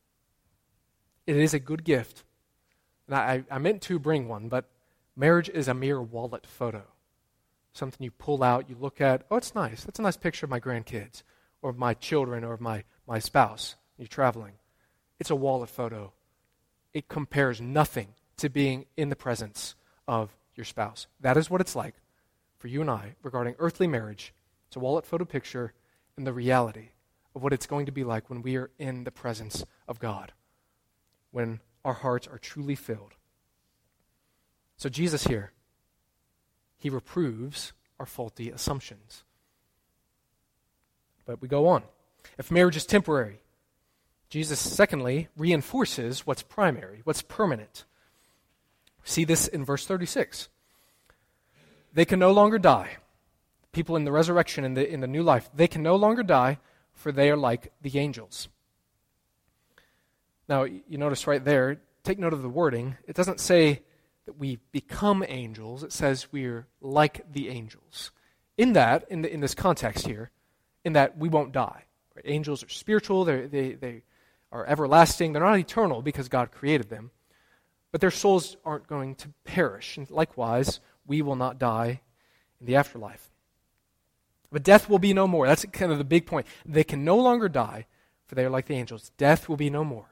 It 1.27 1.37
is 1.37 1.53
a 1.53 1.59
good 1.59 1.83
gift. 1.83 2.23
And 3.07 3.15
I, 3.15 3.43
I 3.51 3.59
meant 3.59 3.81
to 3.83 3.99
bring 3.99 4.27
one, 4.27 4.49
but 4.49 4.65
marriage 5.15 5.49
is 5.49 5.67
a 5.67 5.73
mere 5.73 6.01
wallet 6.01 6.47
photo. 6.47 6.83
Something 7.73 8.03
you 8.03 8.11
pull 8.11 8.43
out, 8.43 8.69
you 8.69 8.75
look 8.79 8.99
at, 8.99 9.23
oh, 9.29 9.37
it's 9.37 9.55
nice. 9.55 9.83
That's 9.83 9.99
a 9.99 10.03
nice 10.03 10.17
picture 10.17 10.45
of 10.45 10.49
my 10.49 10.59
grandkids, 10.59 11.23
or 11.61 11.69
of 11.69 11.77
my 11.77 11.93
children, 11.93 12.43
or 12.43 12.53
of 12.53 12.61
my, 12.61 12.83
my 13.07 13.19
spouse. 13.19 13.75
You're 13.97 14.07
traveling. 14.07 14.53
It's 15.19 15.29
a 15.29 15.35
wallet 15.35 15.69
photo. 15.69 16.13
It 16.93 17.07
compares 17.07 17.61
nothing 17.61 18.09
to 18.37 18.49
being 18.49 18.85
in 18.97 19.09
the 19.09 19.15
presence 19.15 19.75
of 20.07 20.35
your 20.55 20.65
spouse. 20.65 21.07
That 21.19 21.37
is 21.37 21.49
what 21.49 21.61
it's 21.61 21.75
like 21.75 21.95
for 22.57 22.67
you 22.67 22.81
and 22.81 22.89
I 22.89 23.15
regarding 23.23 23.55
earthly 23.59 23.87
marriage. 23.87 24.33
It's 24.67 24.75
a 24.75 24.79
wallet 24.79 25.05
photo 25.05 25.25
picture 25.25 25.73
and 26.17 26.27
the 26.27 26.33
reality 26.33 26.89
of 27.35 27.43
what 27.43 27.53
it's 27.53 27.65
going 27.65 27.85
to 27.85 27.91
be 27.91 28.03
like 28.03 28.29
when 28.29 28.41
we 28.41 28.57
are 28.57 28.69
in 28.77 29.03
the 29.03 29.11
presence 29.11 29.63
of 29.87 29.99
God, 29.99 30.33
when 31.31 31.59
our 31.85 31.93
hearts 31.93 32.27
are 32.27 32.37
truly 32.37 32.75
filled. 32.75 33.13
So, 34.77 34.89
Jesus 34.89 35.25
here, 35.25 35.51
he 36.77 36.89
reproves 36.89 37.73
our 37.99 38.05
faulty 38.05 38.49
assumptions. 38.49 39.23
But 41.25 41.41
we 41.41 41.47
go 41.47 41.67
on. 41.67 41.83
If 42.37 42.51
marriage 42.51 42.75
is 42.75 42.85
temporary, 42.85 43.41
Jesus, 44.31 44.61
secondly, 44.61 45.27
reinforces 45.35 46.25
what's 46.25 46.41
primary, 46.41 47.01
what's 47.03 47.21
permanent. 47.21 47.83
See 49.03 49.25
this 49.25 49.45
in 49.45 49.65
verse 49.65 49.85
36. 49.85 50.47
They 51.93 52.05
can 52.05 52.17
no 52.17 52.31
longer 52.31 52.57
die. 52.57 52.91
People 53.73 53.97
in 53.97 54.05
the 54.05 54.11
resurrection, 54.11 54.63
in 54.63 54.73
the, 54.73 54.89
in 54.89 55.01
the 55.01 55.07
new 55.07 55.21
life, 55.21 55.49
they 55.53 55.67
can 55.67 55.83
no 55.83 55.97
longer 55.97 56.23
die, 56.23 56.59
for 56.93 57.11
they 57.11 57.29
are 57.29 57.35
like 57.35 57.73
the 57.81 57.99
angels. 57.99 58.47
Now, 60.47 60.63
you 60.63 60.97
notice 60.97 61.27
right 61.27 61.43
there, 61.43 61.81
take 62.05 62.17
note 62.17 62.31
of 62.31 62.41
the 62.41 62.47
wording. 62.47 62.95
It 63.05 63.17
doesn't 63.17 63.41
say 63.41 63.81
that 64.27 64.37
we 64.37 64.59
become 64.71 65.25
angels, 65.27 65.83
it 65.83 65.91
says 65.91 66.31
we're 66.31 66.67
like 66.79 67.29
the 67.33 67.49
angels. 67.49 68.11
In 68.57 68.73
that, 68.73 69.05
in, 69.09 69.23
the, 69.23 69.33
in 69.33 69.41
this 69.41 69.55
context 69.55 70.07
here, 70.07 70.31
in 70.85 70.93
that 70.93 71.17
we 71.17 71.27
won't 71.27 71.51
die. 71.51 71.83
Right? 72.15 72.25
Angels 72.25 72.63
are 72.63 72.69
spiritual, 72.69 73.25
they 73.25 73.73
they, 73.73 74.03
are 74.51 74.65
everlasting. 74.65 75.33
They're 75.33 75.43
not 75.43 75.59
eternal 75.59 76.01
because 76.01 76.29
God 76.29 76.51
created 76.51 76.89
them, 76.89 77.11
but 77.91 78.01
their 78.01 78.11
souls 78.11 78.57
aren't 78.65 78.87
going 78.87 79.15
to 79.15 79.29
perish. 79.43 79.97
And 79.97 80.09
likewise, 80.09 80.79
we 81.05 81.21
will 81.21 81.35
not 81.35 81.59
die 81.59 82.01
in 82.59 82.65
the 82.65 82.75
afterlife. 82.75 83.29
But 84.51 84.63
death 84.63 84.89
will 84.89 84.99
be 84.99 85.13
no 85.13 85.27
more. 85.27 85.47
That's 85.47 85.65
kind 85.65 85.91
of 85.91 85.97
the 85.97 86.03
big 86.03 86.25
point. 86.25 86.45
They 86.65 86.83
can 86.83 87.05
no 87.05 87.17
longer 87.17 87.47
die, 87.47 87.87
for 88.27 88.35
they 88.35 88.43
are 88.43 88.49
like 88.49 88.67
the 88.67 88.75
angels. 88.75 89.11
Death 89.17 89.47
will 89.47 89.57
be 89.57 89.69
no 89.69 89.83
more. 89.83 90.07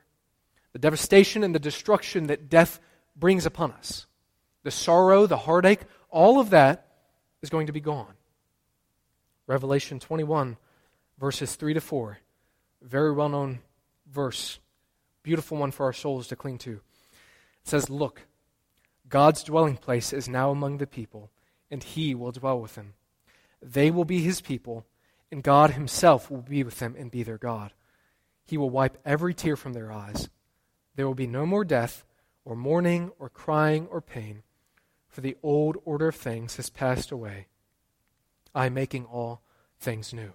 The 0.71 0.79
devastation 0.79 1.43
and 1.43 1.53
the 1.53 1.59
destruction 1.59 2.27
that 2.27 2.49
death 2.49 2.79
brings 3.15 3.45
upon 3.45 3.71
us, 3.73 4.05
the 4.63 4.71
sorrow, 4.71 5.25
the 5.25 5.37
heartache, 5.37 5.81
all 6.09 6.39
of 6.39 6.51
that 6.51 6.87
is 7.41 7.49
going 7.49 7.67
to 7.67 7.73
be 7.73 7.81
gone. 7.81 8.13
Revelation 9.47 9.99
21, 9.99 10.57
verses 11.19 11.55
3 11.55 11.73
to 11.73 11.81
4, 11.81 12.19
very 12.81 13.11
well 13.11 13.29
known 13.29 13.59
verse, 14.11 14.59
beautiful 15.23 15.57
one 15.57 15.71
for 15.71 15.85
our 15.85 15.93
souls 15.93 16.27
to 16.27 16.35
cling 16.35 16.57
to. 16.59 16.71
It 16.71 17.67
says, 17.67 17.89
Look, 17.89 18.23
God's 19.09 19.43
dwelling 19.43 19.77
place 19.77 20.13
is 20.13 20.29
now 20.29 20.51
among 20.51 20.77
the 20.77 20.87
people, 20.87 21.31
and 21.71 21.83
he 21.83 22.13
will 22.15 22.31
dwell 22.31 22.59
with 22.59 22.75
them. 22.75 22.93
They 23.61 23.91
will 23.91 24.05
be 24.05 24.21
his 24.21 24.41
people, 24.41 24.85
and 25.31 25.43
God 25.43 25.71
himself 25.71 26.31
will 26.31 26.41
be 26.41 26.63
with 26.63 26.79
them 26.79 26.95
and 26.97 27.11
be 27.11 27.23
their 27.23 27.37
God. 27.37 27.73
He 28.45 28.57
will 28.57 28.69
wipe 28.69 28.97
every 29.05 29.33
tear 29.33 29.55
from 29.55 29.73
their 29.73 29.91
eyes. 29.91 30.29
There 30.95 31.07
will 31.07 31.15
be 31.15 31.27
no 31.27 31.45
more 31.45 31.65
death, 31.65 32.05
or 32.45 32.55
mourning, 32.55 33.11
or 33.19 33.29
crying, 33.29 33.87
or 33.91 34.01
pain, 34.01 34.43
for 35.07 35.21
the 35.21 35.37
old 35.43 35.77
order 35.85 36.07
of 36.07 36.15
things 36.15 36.55
has 36.55 36.69
passed 36.69 37.11
away. 37.11 37.47
I 38.55 38.67
am 38.67 38.73
making 38.73 39.05
all 39.05 39.41
things 39.79 40.13
new. 40.13 40.33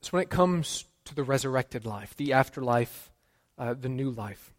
So 0.00 0.10
when 0.10 0.22
it 0.22 0.30
comes 0.30 0.84
to 1.06 1.14
the 1.14 1.24
resurrected 1.24 1.86
life, 1.86 2.14
the 2.16 2.32
afterlife, 2.32 3.10
uh, 3.58 3.74
the 3.74 3.88
new 3.88 4.10
life. 4.10 4.52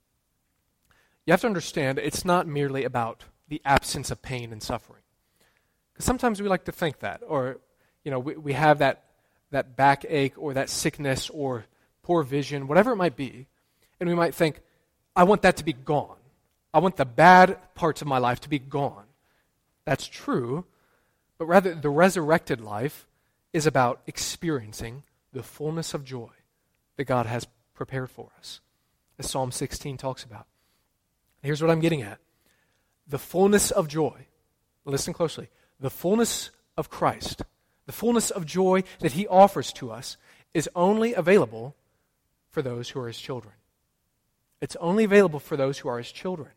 You 1.26 1.32
have 1.32 1.42
to 1.42 1.48
understand 1.48 2.00
it's 2.00 2.26
not 2.26 2.48
merely 2.48 2.84
about 2.84 3.26
the 3.48 3.62
absence 3.64 4.12
of 4.12 4.22
pain 4.22 4.52
and 4.52 4.64
suffering. 4.64 5.02
Because 5.94 6.06
sometimes 6.06 6.42
we 6.42 6.48
like 6.48 6.66
to 6.66 6.72
think 6.72 7.00
that, 7.00 7.22
or 7.28 7.60
you 8.04 8.12
know, 8.12 8.20
we, 8.20 8.36
we 8.36 8.54
have 8.54 8.80
that, 8.80 9.04
that 9.52 9.76
backache 9.76 10.34
or 10.38 10.54
that 10.54 10.70
sickness 10.70 11.30
or 11.30 11.66
poor 12.02 12.24
vision, 12.24 12.68
whatever 12.68 12.94
it 12.94 12.98
might 12.98 13.16
be, 13.16 13.48
and 14.00 14.08
we 14.08 14.16
might 14.16 14.34
think, 14.34 14.62
I 15.16 15.24
want 15.26 15.42
that 15.42 15.58
to 15.58 15.66
be 15.66 15.74
gone. 15.74 16.16
I 16.74 16.80
want 16.80 16.96
the 16.96 17.06
bad 17.06 17.58
parts 17.76 18.02
of 18.02 18.08
my 18.08 18.20
life 18.20 18.40
to 18.42 18.50
be 18.50 18.60
gone. 18.60 19.06
That's 19.86 20.08
true, 20.08 20.66
but 21.38 21.46
rather 21.46 21.74
the 21.74 21.90
resurrected 21.90 22.62
life 22.62 23.08
is 23.52 23.66
about 23.66 24.02
experiencing 24.06 25.04
the 25.34 25.44
fullness 25.44 25.94
of 25.94 26.06
joy 26.06 26.30
that 26.98 27.06
God 27.06 27.26
has 27.26 27.48
prepared 27.74 28.10
for 28.10 28.30
us, 28.38 28.60
as 29.18 29.30
Psalm 29.30 29.52
16 29.52 29.98
talks 29.98 30.24
about. 30.24 30.46
Here's 31.42 31.62
what 31.62 31.72
I'm 31.72 31.80
getting 31.80 32.02
at 32.02 32.20
the 33.08 33.20
fullness 33.20 33.72
of 33.72 33.88
joy. 33.88 34.28
Listen 34.84 35.14
closely. 35.14 35.50
The 35.80 35.90
fullness 35.90 36.50
of 36.76 36.90
Christ, 36.90 37.42
the 37.86 37.92
fullness 37.94 38.32
of 38.32 38.46
joy 38.46 38.84
that 39.00 39.14
He 39.14 39.28
offers 39.28 39.72
to 39.74 39.92
us, 39.92 40.18
is 40.54 40.70
only 40.76 41.14
available 41.14 41.76
for 42.50 42.62
those 42.62 42.90
who 42.90 43.00
are 43.00 43.08
His 43.08 43.20
children. 43.20 43.54
It's 44.60 44.76
only 44.78 45.04
available 45.04 45.40
for 45.40 45.56
those 45.56 45.78
who 45.78 45.90
are 45.90 46.00
His 46.00 46.12
children. 46.12 46.50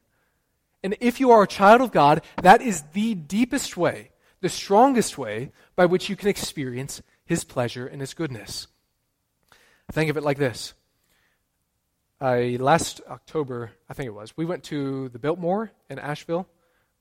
And 0.83 0.97
if 1.01 1.21
you 1.21 1.31
are 1.31 1.43
a 1.43 1.49
child 1.49 1.83
of 1.83 1.93
God, 1.93 2.23
that 2.43 2.63
is 2.63 2.83
the 2.95 3.15
deepest 3.15 3.77
way, 3.77 4.11
the 4.41 4.49
strongest 4.49 5.19
way 5.19 5.53
by 5.77 5.87
which 5.87 6.09
you 6.09 6.17
can 6.17 6.29
experience 6.29 7.03
His 7.25 7.45
pleasure 7.45 7.87
and 7.87 8.01
His 8.01 8.15
goodness. 8.15 8.67
Think 9.93 10.09
of 10.09 10.17
it 10.17 10.23
like 10.23 10.39
this. 10.39 10.75
Uh, 12.21 12.37
last 12.59 13.01
October, 13.09 13.73
I 13.89 13.95
think 13.95 14.07
it 14.07 14.15
was, 14.15 14.37
we 14.37 14.45
went 14.45 14.63
to 14.65 15.09
the 15.09 15.19
Biltmore 15.19 15.73
in 15.89 15.99
Asheville, 15.99 16.47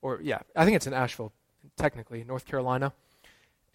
or 0.01 0.19
yeah, 0.23 0.39
I 0.55 0.65
think 0.65 0.75
it's 0.75 0.87
in 0.87 0.93
Asheville, 0.93 1.31
technically, 1.77 2.23
North 2.23 2.45
Carolina. 2.45 2.93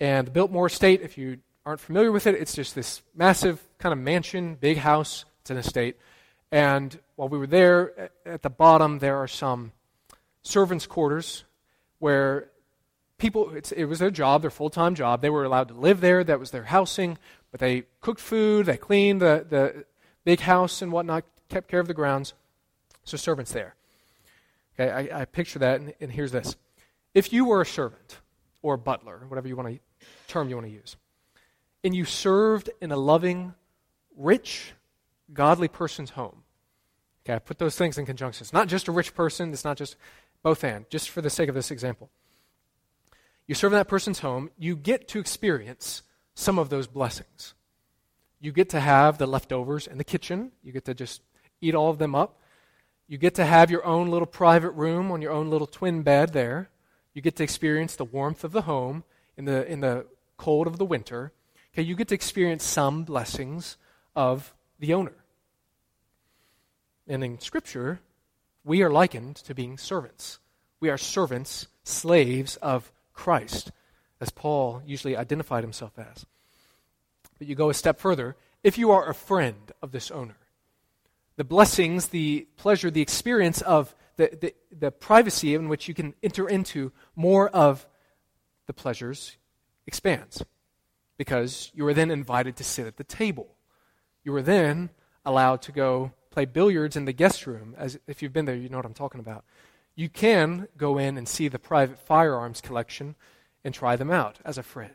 And 0.01 0.27
the 0.27 0.31
Biltmore 0.33 0.67
Estate, 0.67 1.03
if 1.03 1.17
you 1.17 1.39
aren't 1.65 1.81
familiar 1.81 2.11
with 2.11 2.27
it, 2.27 2.35
it's 2.35 2.55
just 2.55 2.75
this 2.75 3.03
massive 3.15 3.63
kind 3.79 3.93
of 3.93 3.99
mansion, 3.99 4.57
big 4.57 4.79
house. 4.79 5.27
It's 5.43 5.51
an 5.51 5.59
estate. 5.59 5.97
And 6.51 6.99
while 7.17 7.29
we 7.29 7.39
were 7.39 7.47
there, 7.47 8.11
at 8.27 8.43
the 8.43 8.51
bottom, 8.51 8.99
there 8.99 9.17
are 9.17 9.29
some 9.29 9.73
servants' 10.43 10.87
quarters 10.87 11.45
where 11.99 12.49
people, 13.19 13.55
it 13.55 13.85
was 13.85 13.99
their 13.99 14.11
job, 14.11 14.43
their 14.43 14.51
full 14.51 14.71
time 14.71 14.95
job. 14.95 15.21
They 15.21 15.31
were 15.31 15.45
allowed 15.45 15.69
to 15.69 15.75
live 15.75 16.01
there, 16.01 16.25
that 16.25 16.41
was 16.41 16.51
their 16.51 16.65
housing, 16.65 17.19
but 17.55 17.61
they 17.61 17.85
cooked 18.01 18.19
food, 18.19 18.67
they 18.67 18.77
cleaned 18.77 19.23
the, 19.23 19.47
the 19.49 19.85
big 20.25 20.41
house 20.41 20.83
and 20.83 20.91
whatnot, 20.91 21.23
kept 21.49 21.69
care 21.69 21.79
of 21.79 21.87
the 21.87 21.95
grounds. 21.95 22.35
So, 23.05 23.17
servants 23.17 23.53
there. 23.53 23.77
Okay, 24.75 24.91
I, 24.91 25.21
I 25.21 25.25
picture 25.25 25.61
that, 25.61 25.81
and, 25.81 25.95
and 26.01 26.11
here's 26.11 26.33
this. 26.33 26.57
If 27.15 27.33
you 27.33 27.45
were 27.45 27.61
a 27.61 27.67
servant 27.67 28.19
or 28.61 28.75
a 28.75 28.79
butler, 28.79 29.23
whatever 29.29 29.47
you 29.47 29.55
want 29.55 29.79
term 30.27 30.49
you 30.49 30.57
want 30.57 30.67
to 30.67 30.73
use, 30.73 30.97
and 31.85 31.95
you 31.95 32.05
served 32.05 32.71
in 32.81 32.91
a 32.91 32.97
loving, 32.97 33.55
rich, 34.17 34.73
godly 35.33 35.69
person's 35.69 36.11
home. 36.11 36.43
Okay, 37.25 37.35
I 37.35 37.39
put 37.39 37.59
those 37.59 37.77
things 37.77 37.99
in 37.99 38.05
conjunction. 38.05 38.43
It's 38.43 38.53
not 38.53 38.67
just 38.67 38.89
a 38.89 38.93
rich 38.93 39.15
person, 39.15 39.53
it's 39.53 39.65
not 39.65 39.77
just 39.77 39.95
both 40.43 40.65
and, 40.65 40.91
just 40.91 41.09
for 41.09 41.21
the 41.21 41.31
sake 41.31 41.49
of 41.49 41.55
this 41.55 41.71
example. 41.71 42.11
You 43.47 43.55
serve 43.55 43.73
in 43.75 43.79
that 43.79 43.87
person's 43.87 44.19
home, 44.19 44.51
you 44.59 44.75
get 44.75 45.07
to 45.07 45.21
experience 45.21 46.03
some 46.35 46.59
of 46.59 46.69
those 46.69 46.87
blessings. 46.87 47.55
You 48.41 48.53
get 48.53 48.71
to 48.71 48.81
have 48.81 49.19
the 49.19 49.27
leftovers 49.27 49.87
in 49.87 49.99
the 49.99 50.05
kitchen, 50.05 50.53
you 50.63 50.73
get 50.73 50.85
to 50.85 50.95
just 50.95 51.23
eat 51.61 51.75
all 51.75 51.91
of 51.91 51.99
them 51.99 52.15
up. 52.15 52.41
You 53.07 53.19
get 53.19 53.35
to 53.35 53.45
have 53.45 53.71
your 53.71 53.85
own 53.85 54.11
little 54.11 54.27
private 54.27 54.71
room 54.71 55.11
on 55.11 55.21
your 55.21 55.33
own 55.33 55.51
little 55.51 55.67
twin 55.67 56.03
bed 56.03 56.33
there. 56.33 56.71
You 57.13 57.23
get 57.23 57.37
to 57.37 57.45
experience 57.45 57.97
the 57.97 58.05
warmth 58.05 58.45
of 58.45 58.53
the 58.53 58.63
home 58.63 59.05
in 59.37 59.45
the, 59.45 59.71
in 59.71 59.81
the 59.81 60.07
cold 60.37 60.67
of 60.67 60.79
the 60.79 60.85
winter. 60.85 61.33
Okay, 61.73 61.83
you 61.83 61.95
get 61.95 62.09
to 62.09 62.15
experience 62.15 62.65
some 62.65 63.05
blessings 63.05 63.77
of 64.17 64.55
the 64.79 64.95
owner. 64.95 65.15
And 67.07 67.23
in 67.23 67.41
Scripture, 67.41 68.01
we 68.65 68.83
are 68.83 68.91
likened 68.91 69.37
to 69.37 69.55
being 69.55 69.77
servants. 69.77 70.39
We 70.81 70.89
are 70.89 70.99
servants, 70.99 71.67
slaves 71.83 72.57
of 72.57 72.91
Christ, 73.13 73.71
as 74.25 74.31
Paul 74.31 74.83
usually 74.87 75.17
identified 75.17 75.63
himself 75.63 75.99
as. 75.99 76.25
But 77.39 77.47
you 77.47 77.55
go 77.55 77.69
a 77.69 77.75
step 77.75 78.01
further. 78.01 78.37
If 78.63 78.79
you 78.79 78.91
are 78.91 79.07
a 79.07 79.15
friend 79.15 79.71
of 79.83 79.93
this 79.93 80.11
owner, 80.11 80.39
the 81.37 81.45
blessings, 81.45 82.09
the 82.09 82.49
pleasure, 82.57 82.91
the 82.91 83.03
experience 83.03 83.61
of 83.61 83.95
the, 84.17 84.31
the, 84.41 84.55
the 84.75 84.91
privacy 84.91 85.55
in 85.55 85.69
which 85.69 85.89
you 85.89 85.95
can 85.95 86.15
enter 86.23 86.49
into 86.49 86.91
more 87.15 87.51
of 87.51 87.87
the 88.67 88.73
pleasures 88.73 89.37
expands 89.87 90.43
because 91.19 91.71
you 91.75 91.87
are 91.87 91.93
then 91.93 92.11
invited 92.11 92.57
to 92.57 92.65
sit 92.65 92.87
at 92.87 92.97
the 92.97 93.05
table. 93.05 93.57
You 94.23 94.35
are 94.37 94.43
then 94.43 94.89
allowed 95.27 95.61
to 95.63 95.73
go 95.73 96.13
play 96.31 96.47
billiards 96.47 96.97
in 96.97 97.05
the 97.05 97.13
guest 97.13 97.47
room. 97.47 97.75
As 97.77 97.99
if 98.07 98.23
you've 98.23 98.33
been 98.33 98.47
there, 98.47 98.57
you 98.57 98.71
know 98.71 98.79
what 98.79 98.87
I'm 98.87 98.95
talking 98.95 99.21
about. 99.21 99.45
You 99.95 100.09
can 100.09 100.69
go 100.79 100.97
in 100.97 101.19
and 101.19 101.29
see 101.29 101.49
the 101.49 101.59
private 101.59 101.99
firearms 101.99 102.63
collection 102.63 103.17
and 103.65 103.75
try 103.75 103.97
them 103.97 104.11
out 104.11 104.39
as 104.45 104.59
a 104.59 104.63
friend. 104.63 104.95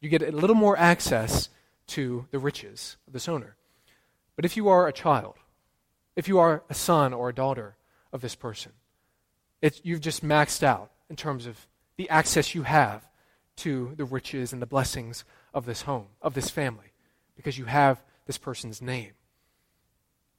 You 0.00 0.08
get 0.08 0.22
a 0.22 0.30
little 0.30 0.56
more 0.56 0.76
access 0.76 1.48
to 1.88 2.26
the 2.30 2.38
riches 2.38 2.96
of 3.06 3.12
this 3.12 3.28
owner. 3.28 3.56
But 4.36 4.44
if 4.44 4.56
you 4.56 4.68
are 4.68 4.86
a 4.86 4.92
child, 4.92 5.36
if 6.16 6.28
you 6.28 6.38
are 6.38 6.62
a 6.68 6.74
son 6.74 7.12
or 7.12 7.28
a 7.28 7.34
daughter 7.34 7.76
of 8.12 8.20
this 8.20 8.34
person, 8.34 8.72
you've 9.82 10.00
just 10.00 10.24
maxed 10.24 10.62
out 10.62 10.90
in 11.08 11.16
terms 11.16 11.46
of 11.46 11.66
the 11.96 12.08
access 12.08 12.54
you 12.54 12.62
have 12.62 13.08
to 13.56 13.92
the 13.96 14.04
riches 14.04 14.52
and 14.52 14.62
the 14.62 14.66
blessings 14.66 15.24
of 15.52 15.66
this 15.66 15.82
home, 15.82 16.06
of 16.22 16.34
this 16.34 16.48
family, 16.48 16.92
because 17.36 17.58
you 17.58 17.66
have 17.66 18.02
this 18.26 18.38
person's 18.38 18.80
name. 18.80 19.12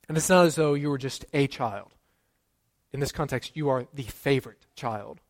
And 0.07 0.17
it's 0.17 0.29
not 0.29 0.45
as 0.45 0.55
though 0.55 0.73
you 0.73 0.89
were 0.89 0.97
just 0.97 1.25
a 1.33 1.47
child. 1.47 1.93
In 2.91 2.99
this 2.99 3.11
context, 3.11 3.55
you 3.55 3.69
are 3.69 3.85
the 3.93 4.03
favorite 4.03 4.65
child. 4.75 5.21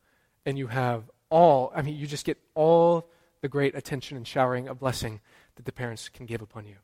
And 0.46 0.58
you 0.58 0.68
have 0.68 1.04
all, 1.32 1.72
I 1.76 1.82
mean, 1.82 1.96
you 1.96 2.06
just 2.06 2.26
get 2.26 2.38
all 2.54 3.10
the 3.42 3.50
great 3.50 3.74
attention 3.74 4.16
and 4.16 4.28
showering 4.28 4.68
of 4.68 4.80
blessing 4.80 5.20
that 5.56 5.66
the 5.66 5.72
parents 5.72 6.10
can 6.10 6.28
give 6.28 6.44
upon 6.44 6.68
you. 6.68 6.76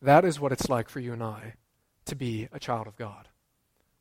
That 0.00 0.24
is 0.24 0.40
what 0.40 0.52
it's 0.52 0.70
like 0.70 0.88
for 0.88 1.00
you 1.00 1.12
and 1.12 1.22
I 1.22 1.54
to 2.06 2.16
be 2.16 2.48
a 2.50 2.58
child 2.58 2.86
of 2.86 2.96
God. 2.96 3.28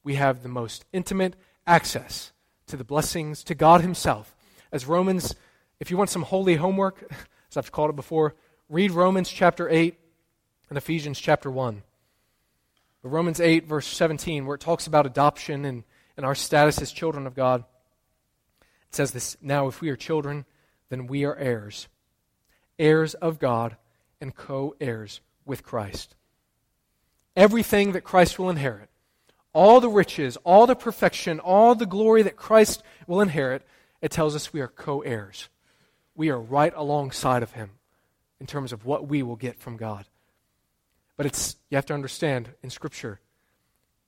We 0.04 0.16
have 0.16 0.42
the 0.42 0.50
most 0.50 0.86
intimate 0.94 1.36
access 1.68 2.32
to 2.68 2.78
the 2.78 2.86
blessings, 2.86 3.44
to 3.44 3.54
God 3.54 3.82
Himself. 3.82 4.34
As 4.72 4.86
Romans 4.86 5.36
if 5.82 5.90
you 5.90 5.98
want 5.98 6.12
some 6.12 6.22
holy 6.22 6.56
homework, 6.56 7.04
as 7.50 7.58
I've 7.58 7.72
called 7.72 7.90
it 7.90 7.96
before, 7.96 8.36
read 8.70 8.92
Romans 8.92 9.30
chapter 9.30 9.68
8 9.68 9.98
and 10.70 10.78
Ephesians 10.78 11.20
chapter 11.20 11.50
1. 11.50 11.82
But 13.02 13.10
Romans 13.10 13.40
8, 13.40 13.66
verse 13.66 13.88
17, 13.88 14.46
where 14.46 14.56
it 14.56 14.62
talks 14.62 14.86
about 14.86 15.08
adoption 15.08 15.66
and, 15.66 15.84
and 16.16 16.24
our 16.24 16.36
status 16.36 16.80
as 16.84 16.92
children 16.92 17.26
of 17.26 17.34
God, 17.34 17.66
it 18.92 18.96
says 18.96 19.12
this 19.12 19.38
Now, 19.42 19.68
if 19.68 19.82
we 19.82 19.90
are 19.90 19.96
children, 19.96 20.46
then 20.90 21.08
we 21.08 21.24
are 21.26 21.36
heirs, 21.36 21.88
heirs 22.78 23.14
of 23.16 23.40
God 23.40 23.78
and 24.20 24.36
co 24.36 24.76
heirs 24.80 25.22
with 25.46 25.64
Christ. 25.64 26.16
Everything 27.36 27.94
that 27.94 28.04
Christ 28.04 28.38
will 28.38 28.50
inherit, 28.50 28.90
all 29.54 29.80
the 29.80 29.90
riches, 29.90 30.38
all 30.44 30.68
the 30.68 30.76
perfection, 30.76 31.40
all 31.40 31.76
the 31.76 31.86
glory 31.86 32.22
that 32.24 32.36
Christ 32.36 32.84
will 33.08 33.22
inherit, 33.22 33.66
it 34.02 34.12
tells 34.12 34.36
us 34.36 34.54
we 34.54 34.62
are 34.62 34.68
co 34.68 35.02
heirs 35.02 35.50
we 36.16 36.30
are 36.30 36.40
right 36.40 36.74
alongside 36.76 37.44
of 37.44 37.54
him 37.54 37.72
in 38.40 38.46
terms 38.46 38.74
of 38.74 38.86
what 38.86 39.08
we 39.08 39.24
will 39.24 39.36
get 39.36 39.60
from 39.60 39.78
God. 39.78 40.06
But 41.18 41.26
it's 41.26 41.56
you 41.70 41.78
have 41.78 41.86
to 41.88 41.94
understand 41.94 42.50
in 42.62 42.70
scripture 42.70 43.20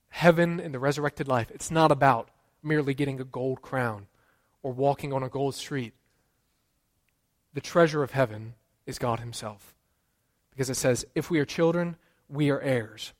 heaven 0.10 0.60
and 0.60 0.74
the 0.74 0.80
resurrected 0.80 1.28
life 1.28 1.50
it's 1.50 1.72
not 1.72 1.92
about 1.92 2.30
merely 2.62 2.94
getting 2.94 3.20
a 3.20 3.24
gold 3.24 3.62
crown 3.64 4.06
or 4.64 4.72
walking 4.72 5.14
on 5.14 5.22
a 5.22 5.30
gold 5.30 5.54
street. 5.54 5.94
The 7.54 7.62
treasure 7.62 8.02
of 8.02 8.12
heaven 8.12 8.56
is 8.88 8.98
God 8.98 9.20
himself. 9.20 9.76
Because 10.50 10.70
it 10.70 10.76
says 10.76 11.06
if 11.14 11.30
we 11.30 11.40
are 11.40 11.46
children, 11.46 11.98
we 12.28 12.50
are 12.50 12.62
heirs. 12.62 13.14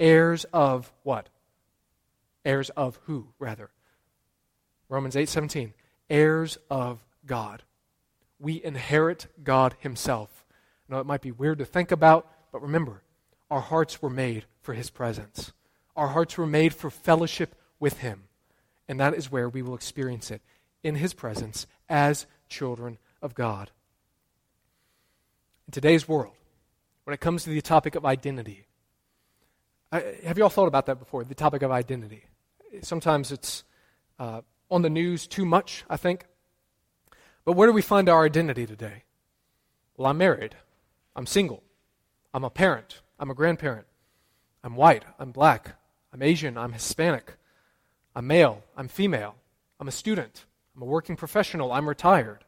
Heirs 0.00 0.44
of 0.52 0.92
what? 1.02 1.28
Heirs 2.44 2.70
of 2.70 2.98
who 3.04 3.28
rather? 3.38 3.70
Romans 4.88 5.14
8:17. 5.14 5.74
Heirs 6.08 6.58
of 6.70 7.04
God 7.26 7.64
we 8.38 8.62
inherit 8.62 9.26
God 9.42 9.74
Himself. 9.80 10.44
Now, 10.88 11.00
it 11.00 11.06
might 11.06 11.22
be 11.22 11.32
weird 11.32 11.58
to 11.58 11.64
think 11.64 11.90
about, 11.90 12.30
but 12.52 12.62
remember, 12.62 13.02
our 13.50 13.60
hearts 13.60 14.02
were 14.02 14.10
made 14.10 14.44
for 14.60 14.74
His 14.74 14.90
presence. 14.90 15.52
Our 15.94 16.08
hearts 16.08 16.36
were 16.36 16.46
made 16.46 16.74
for 16.74 16.90
fellowship 16.90 17.54
with 17.80 17.98
Him. 17.98 18.24
And 18.88 19.00
that 19.00 19.14
is 19.14 19.32
where 19.32 19.48
we 19.48 19.62
will 19.62 19.74
experience 19.74 20.30
it 20.30 20.42
in 20.86 20.94
His 20.94 21.12
presence 21.12 21.66
as 21.88 22.26
children 22.48 22.98
of 23.20 23.34
God. 23.34 23.72
In 25.66 25.72
today's 25.72 26.06
world, 26.06 26.34
when 27.02 27.12
it 27.12 27.20
comes 27.20 27.42
to 27.42 27.50
the 27.50 27.60
topic 27.60 27.96
of 27.96 28.06
identity. 28.06 28.66
I, 29.90 30.14
have 30.24 30.38
you 30.38 30.44
all 30.44 30.50
thought 30.50 30.68
about 30.68 30.86
that 30.86 31.00
before? 31.00 31.24
The 31.24 31.34
topic 31.34 31.62
of 31.62 31.72
identity. 31.72 32.24
Sometimes 32.82 33.32
it's 33.32 33.64
uh, 34.20 34.42
on 34.70 34.82
the 34.82 34.90
news 34.90 35.26
too 35.26 35.44
much, 35.44 35.84
I 35.90 35.96
think. 35.96 36.24
But 37.44 37.54
where 37.54 37.66
do 37.66 37.72
we 37.72 37.82
find 37.82 38.08
our 38.08 38.24
identity 38.24 38.64
today? 38.64 39.02
Well, 39.96 40.08
I'm 40.08 40.18
married. 40.18 40.54
I'm 41.16 41.26
single. 41.26 41.64
I'm 42.32 42.44
a 42.44 42.50
parent. 42.50 43.02
I'm 43.18 43.30
a 43.30 43.34
grandparent. 43.34 43.86
I'm 44.62 44.76
white. 44.76 45.04
I'm 45.18 45.32
black. 45.32 45.76
I'm 46.12 46.22
Asian. 46.22 46.56
I'm 46.56 46.72
Hispanic. 46.72 47.34
I'm 48.14 48.28
male. 48.28 48.62
I'm 48.76 48.86
female. 48.86 49.34
I'm 49.80 49.88
a 49.88 49.92
student. 49.92 50.44
I'm 50.76 50.82
a 50.82 50.86
working 50.86 51.16
professional. 51.16 51.72
I'm 51.72 51.88
retired. 51.88 52.44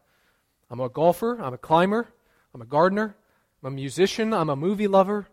I'm 0.70 0.80
a 0.80 0.88
golfer. 0.88 1.40
I'm 1.40 1.54
a 1.54 1.58
climber. 1.58 2.08
I'm 2.54 2.60
a 2.60 2.66
gardener. 2.66 3.16
I'm 3.62 3.72
a 3.72 3.74
musician. 3.74 4.34
I'm 4.34 4.50
a 4.50 4.56
movie 4.56 4.86
lover. 4.86 5.26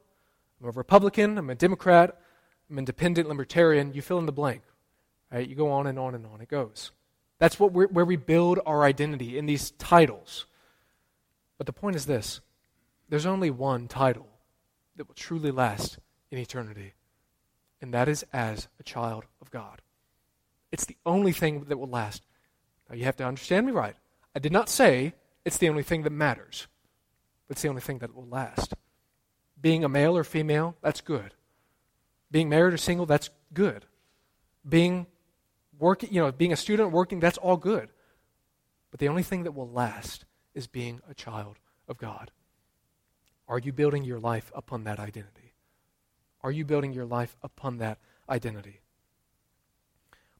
I'm 0.61 0.69
a 0.69 0.71
Republican. 0.71 1.37
I'm 1.37 1.49
a 1.49 1.55
Democrat. 1.55 2.17
I'm 2.69 2.77
an 2.77 2.79
independent, 2.79 3.27
libertarian. 3.27 3.93
You 3.93 4.01
fill 4.01 4.19
in 4.19 4.25
the 4.25 4.31
blank. 4.31 4.61
Right? 5.31 5.47
You 5.47 5.55
go 5.55 5.71
on 5.71 5.87
and 5.87 5.99
on 5.99 6.15
and 6.15 6.25
on 6.25 6.39
it 6.39 6.47
goes. 6.47 6.91
That's 7.37 7.59
what 7.59 7.73
where 7.73 8.05
we 8.05 8.15
build 8.15 8.59
our 8.65 8.83
identity 8.83 9.37
in 9.37 9.45
these 9.45 9.71
titles. 9.71 10.45
But 11.57 11.67
the 11.67 11.73
point 11.73 11.97
is 11.97 12.05
this 12.05 12.39
there's 13.09 13.25
only 13.25 13.51
one 13.51 13.87
title 13.87 14.27
that 14.95 15.07
will 15.07 15.15
truly 15.15 15.51
last 15.51 15.99
in 16.31 16.37
eternity, 16.37 16.93
and 17.81 17.93
that 17.93 18.07
is 18.07 18.25
as 18.31 18.69
a 18.79 18.83
child 18.83 19.25
of 19.41 19.51
God. 19.51 19.81
It's 20.71 20.85
the 20.85 20.97
only 21.05 21.33
thing 21.33 21.65
that 21.65 21.77
will 21.77 21.89
last. 21.89 22.23
Now, 22.89 22.95
you 22.95 23.05
have 23.05 23.17
to 23.17 23.25
understand 23.25 23.65
me 23.65 23.71
right. 23.71 23.95
I 24.35 24.39
did 24.39 24.51
not 24.51 24.69
say 24.69 25.13
it's 25.43 25.57
the 25.57 25.69
only 25.69 25.83
thing 25.83 26.03
that 26.03 26.11
matters, 26.11 26.67
it's 27.49 27.61
the 27.61 27.69
only 27.69 27.81
thing 27.81 27.99
that 27.99 28.15
will 28.15 28.27
last. 28.27 28.73
Being 29.59 29.83
a 29.83 29.89
male 29.89 30.17
or 30.17 30.23
female, 30.23 30.75
that's 30.81 31.01
good. 31.01 31.33
Being 32.29 32.49
married 32.49 32.73
or 32.73 32.77
single, 32.77 33.05
that's 33.05 33.29
good. 33.53 33.85
Being 34.67 35.07
working, 35.79 36.11
you 36.11 36.21
know, 36.21 36.31
being 36.31 36.51
a 36.51 36.57
student, 36.57 36.91
working, 36.91 37.19
that's 37.19 37.37
all 37.37 37.57
good. 37.57 37.89
But 38.91 38.99
the 38.99 39.07
only 39.07 39.23
thing 39.23 39.43
that 39.43 39.53
will 39.53 39.69
last 39.69 40.25
is 40.53 40.67
being 40.67 41.01
a 41.09 41.13
child 41.13 41.57
of 41.87 41.97
God. 41.97 42.31
Are 43.47 43.59
you 43.59 43.71
building 43.71 44.03
your 44.03 44.19
life 44.19 44.51
upon 44.55 44.83
that 44.85 44.99
identity? 44.99 45.53
Are 46.41 46.51
you 46.51 46.65
building 46.65 46.93
your 46.93 47.05
life 47.05 47.35
upon 47.43 47.77
that 47.77 47.99
identity? 48.29 48.81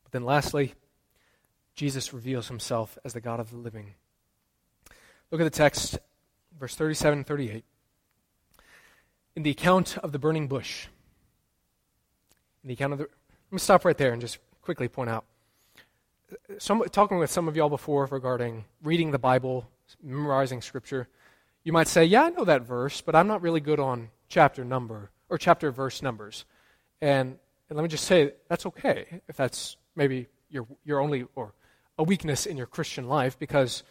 But 0.04 0.12
then, 0.12 0.24
lastly, 0.24 0.74
Jesus 1.76 2.14
reveals 2.14 2.48
himself 2.48 2.98
as 3.04 3.14
the 3.14 3.22
God 3.22 3.40
of 3.40 3.52
the 3.52 3.58
living. 3.58 3.94
Look 5.32 5.42
at 5.42 5.44
the 5.44 5.50
text, 5.50 6.00
verse 6.58 6.76
37 6.76 7.20
and 7.20 7.28
38. 7.28 7.64
In 9.36 9.44
the 9.44 9.50
account 9.50 9.98
of 9.98 10.12
the 10.12 10.20
burning 10.20 10.48
bush, 10.48 10.88
in 12.64 12.70
the 12.70 12.74
account 12.74 12.94
of 12.94 13.00
the. 13.00 13.04
Let 13.04 13.52
me 13.52 13.60
stop 13.60 13.86
right 13.86 13.98
there 13.98 14.14
and 14.14 14.22
just 14.22 14.40
quickly 14.62 14.88
point 14.88 15.10
out. 15.10 15.26
Some, 16.58 16.84
talking 16.92 17.20
with 17.20 17.30
some 17.30 17.48
of 17.48 17.56
y'all 17.56 17.70
before 17.70 18.06
regarding 18.08 18.66
reading 18.82 19.12
the 19.12 19.20
Bible, 19.20 19.70
memorizing 20.02 20.62
Scripture, 20.62 21.08
you 21.64 21.74
might 21.74 21.88
say, 21.88 22.06
Yeah, 22.06 22.24
I 22.24 22.30
know 22.30 22.46
that 22.46 22.62
verse, 22.62 23.02
but 23.02 23.16
I'm 23.16 23.28
not 23.28 23.42
really 23.42 23.60
good 23.60 23.80
on 23.80 24.10
chapter 24.30 24.64
number 24.64 25.12
or 25.30 25.38
chapter 25.38 25.72
verse 25.72 26.02
numbers. 26.02 26.46
And, 27.02 27.38
and 27.70 27.78
let 27.78 27.84
me 27.84 27.90
just 27.90 28.06
say, 28.06 28.34
that's 28.48 28.66
okay 28.66 29.22
if 29.28 29.36
that's 29.36 29.78
maybe 29.96 30.28
your, 30.50 30.66
your 30.86 31.00
only 31.00 31.26
or 31.36 31.54
a 31.98 32.04
weakness 32.04 32.46
in 32.46 32.58
your 32.58 32.68
Christian 32.68 33.08
life, 33.08 33.38
because 33.40 33.84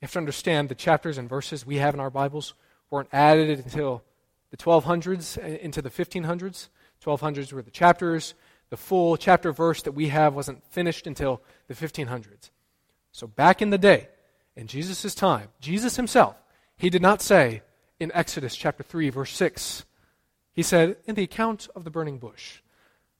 you 0.00 0.06
have 0.06 0.12
to 0.12 0.18
understand 0.18 0.68
the 0.68 0.74
chapters 0.74 1.18
and 1.18 1.28
verses 1.28 1.66
we 1.66 1.76
have 1.76 1.94
in 1.94 2.00
our 2.00 2.10
Bibles 2.10 2.54
weren't 2.90 3.08
added 3.12 3.58
until 3.58 4.02
the 4.50 4.56
1200s, 4.56 5.38
uh, 5.38 5.58
into 5.58 5.82
the 5.82 5.90
1500s. 5.90 6.68
1200s 7.04 7.52
were 7.52 7.62
the 7.62 7.70
chapters, 7.70 8.34
the 8.70 8.76
full 8.76 9.16
chapter 9.16 9.52
verse 9.52 9.82
that 9.82 9.92
we 9.92 10.08
have 10.08 10.34
wasn't 10.34 10.64
finished 10.70 11.06
until 11.06 11.42
the 11.68 11.74
1500s. 11.74 12.50
So 13.12 13.26
back 13.26 13.62
in 13.62 13.70
the 13.70 13.78
day, 13.78 14.08
in 14.56 14.66
Jesus' 14.66 15.14
time, 15.14 15.48
Jesus 15.60 15.96
himself, 15.96 16.36
he 16.76 16.90
did 16.90 17.02
not 17.02 17.22
say 17.22 17.62
in 18.00 18.12
Exodus 18.14 18.56
chapter 18.56 18.82
3, 18.82 19.10
verse 19.10 19.32
6, 19.32 19.84
he 20.52 20.62
said, 20.62 20.96
in 21.04 21.14
the 21.14 21.22
account 21.22 21.68
of 21.74 21.84
the 21.84 21.90
burning 21.90 22.18
bush. 22.18 22.60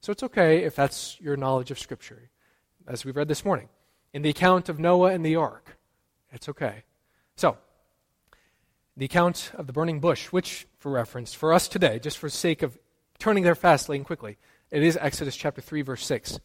So 0.00 0.12
it's 0.12 0.22
okay 0.22 0.64
if 0.64 0.76
that's 0.76 1.20
your 1.20 1.36
knowledge 1.36 1.70
of 1.70 1.78
Scripture, 1.78 2.30
as 2.86 3.04
we've 3.04 3.16
read 3.16 3.28
this 3.28 3.44
morning. 3.44 3.68
In 4.12 4.22
the 4.22 4.30
account 4.30 4.68
of 4.68 4.78
Noah 4.78 5.12
and 5.12 5.24
the 5.24 5.36
ark, 5.36 5.76
it's 6.32 6.48
okay. 6.48 6.84
So, 7.36 7.56
the 8.96 9.04
account 9.04 9.52
of 9.54 9.66
the 9.66 9.72
burning 9.72 10.00
bush, 10.00 10.26
which, 10.26 10.66
for 10.78 10.90
reference, 10.90 11.34
for 11.34 11.52
us 11.52 11.68
today, 11.68 11.98
just 11.98 12.18
for 12.18 12.28
sake 12.28 12.62
of 12.62 12.78
turning 13.18 13.44
there 13.44 13.54
fastly 13.54 13.96
and 13.96 14.06
quickly, 14.06 14.38
it 14.70 14.82
is 14.82 14.98
Exodus 15.00 15.36
chapter 15.36 15.60
3, 15.60 15.82
verse 15.82 16.04
6. 16.04 16.40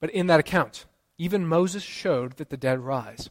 But 0.00 0.10
in 0.10 0.26
that 0.28 0.40
account, 0.40 0.86
even 1.18 1.46
Moses 1.46 1.82
showed 1.82 2.38
that 2.38 2.48
the 2.48 2.56
dead 2.56 2.80
rise. 2.80 3.28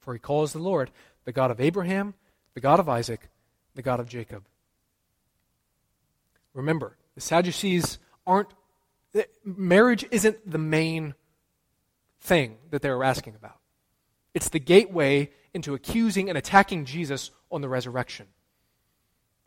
For 0.00 0.12
he 0.12 0.18
calls 0.18 0.52
the 0.52 0.58
Lord 0.58 0.90
the 1.24 1.32
God 1.32 1.50
of 1.50 1.60
Abraham, 1.60 2.14
the 2.54 2.60
God 2.60 2.80
of 2.80 2.88
Isaac, 2.88 3.28
the 3.74 3.82
God 3.82 4.00
of 4.00 4.08
Jacob. 4.08 4.44
Remember, 6.54 6.96
the 7.14 7.20
Sadducees 7.20 7.98
aren't, 8.26 8.48
marriage 9.44 10.04
isn't 10.10 10.50
the 10.50 10.58
main 10.58 11.14
thing 12.26 12.58
that 12.70 12.82
they're 12.82 13.04
asking 13.04 13.34
about. 13.34 13.58
It's 14.34 14.50
the 14.50 14.58
gateway 14.58 15.30
into 15.54 15.74
accusing 15.74 16.28
and 16.28 16.36
attacking 16.36 16.84
Jesus 16.84 17.30
on 17.50 17.62
the 17.62 17.68
resurrection. 17.68 18.26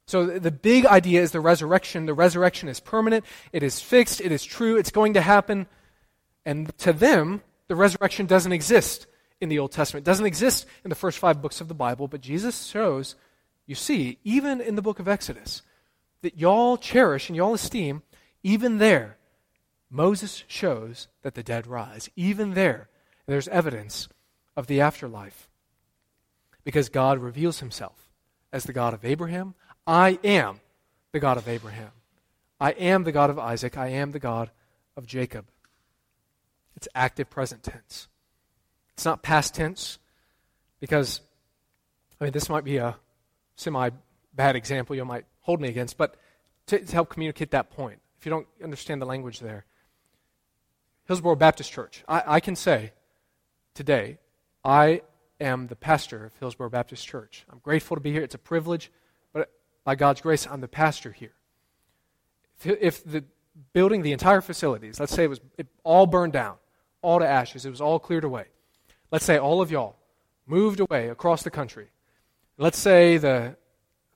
So 0.07 0.25
the 0.25 0.49
big 0.49 0.87
idea 0.87 1.21
is 1.21 1.31
the 1.31 1.39
resurrection. 1.39 2.07
The 2.07 2.15
resurrection 2.15 2.67
is 2.67 2.79
permanent, 2.79 3.25
it 3.53 3.61
is 3.61 3.79
fixed, 3.79 4.21
it 4.21 4.31
is 4.31 4.43
true, 4.43 4.75
it's 4.75 4.89
going 4.89 5.13
to 5.13 5.21
happen. 5.21 5.67
And 6.45 6.75
to 6.79 6.93
them, 6.93 7.43
the 7.67 7.75
resurrection 7.75 8.25
doesn't 8.25 8.51
exist 8.51 9.05
in 9.39 9.49
the 9.49 9.59
Old 9.59 9.71
Testament. 9.71 10.07
It 10.07 10.09
doesn't 10.09 10.25
exist 10.25 10.65
in 10.83 10.89
the 10.89 10.95
first 10.95 11.19
five 11.19 11.43
books 11.43 11.61
of 11.61 11.67
the 11.67 11.75
Bible, 11.75 12.07
but 12.07 12.21
Jesus 12.21 12.65
shows, 12.65 13.13
you 13.67 13.75
see, 13.75 14.17
even 14.23 14.61
in 14.61 14.75
the 14.75 14.81
book 14.81 14.97
of 14.97 15.07
Exodus, 15.07 15.61
that 16.23 16.39
y'all 16.39 16.75
cherish 16.75 17.29
and 17.29 17.35
y'all 17.35 17.53
esteem, 17.53 18.01
even 18.41 18.79
there, 18.79 19.18
Moses 19.89 20.43
shows 20.47 21.07
that 21.23 21.33
the 21.33 21.43
dead 21.43 21.67
rise. 21.67 22.09
Even 22.15 22.53
there, 22.53 22.89
there's 23.25 23.47
evidence 23.47 24.07
of 24.55 24.67
the 24.67 24.81
afterlife. 24.81 25.49
Because 26.63 26.89
God 26.89 27.19
reveals 27.19 27.59
himself 27.59 28.09
as 28.51 28.65
the 28.65 28.73
God 28.73 28.93
of 28.93 29.05
Abraham, 29.05 29.55
I 29.87 30.19
am 30.23 30.59
the 31.11 31.19
God 31.19 31.37
of 31.37 31.47
Abraham. 31.47 31.91
I 32.59 32.71
am 32.71 33.03
the 33.03 33.11
God 33.11 33.29
of 33.29 33.39
Isaac. 33.39 33.77
I 33.77 33.87
am 33.87 34.11
the 34.11 34.19
God 34.19 34.51
of 34.95 35.07
Jacob. 35.07 35.45
It's 36.75 36.87
active 36.93 37.29
present 37.29 37.63
tense. 37.63 38.07
It's 38.93 39.05
not 39.05 39.23
past 39.23 39.55
tense 39.55 39.97
because, 40.79 41.21
I 42.19 42.25
mean, 42.25 42.33
this 42.33 42.49
might 42.49 42.63
be 42.63 42.77
a 42.77 42.97
semi 43.55 43.89
bad 44.33 44.55
example 44.55 44.95
you 44.95 45.05
might 45.05 45.25
hold 45.41 45.61
me 45.61 45.69
against, 45.69 45.97
but 45.97 46.15
to, 46.67 46.79
to, 46.79 46.93
help 46.93 47.09
communicate 47.09 47.51
that 47.51 47.71
point, 47.71 47.99
if 48.17 48.25
you 48.25 48.29
don't 48.29 48.47
understand 48.63 49.01
the 49.01 49.05
language 49.05 49.39
there, 49.39 49.65
Hillsboro 51.09 51.35
Baptist 51.35 51.71
Church, 51.71 52.03
I, 52.07 52.21
I 52.35 52.39
can 52.39 52.55
say 52.55 52.91
today, 53.73 54.19
I 54.63 55.01
am 55.41 55.65
the 55.65 55.75
pastor 55.75 56.23
of 56.23 56.35
Hillsboro 56.39 56.69
Baptist 56.69 57.07
Church. 57.07 57.47
I'm 57.49 57.57
grateful 57.63 57.97
to 57.97 58.01
be 58.01 58.11
here. 58.11 58.21
It's 58.21 58.35
a 58.35 58.37
privilege 58.37 58.91
but 59.33 59.49
by 59.83 59.95
God's 59.95 60.21
grace, 60.21 60.45
I'm 60.45 60.61
the 60.61 60.67
pastor 60.67 61.11
here. 61.11 61.33
If, 62.63 63.03
the 63.03 63.23
building, 63.73 64.03
the 64.03 64.11
entire 64.11 64.41
facilities, 64.41 64.99
let's 64.99 65.11
say 65.11 65.23
it 65.23 65.29
was 65.29 65.41
it 65.57 65.65
all 65.83 66.05
burned 66.05 66.33
down, 66.33 66.57
all 67.01 67.17
to 67.17 67.27
ashes, 67.27 67.65
it 67.65 67.71
was 67.71 67.81
all 67.81 67.97
cleared 67.97 68.23
away. 68.23 68.45
Let's 69.09 69.25
say 69.25 69.39
all 69.39 69.61
of 69.61 69.71
y'all 69.71 69.95
moved 70.45 70.79
away 70.79 71.09
across 71.09 71.41
the 71.41 71.49
country. 71.49 71.87
Let's 72.59 72.77
say 72.77 73.17
the, 73.17 73.57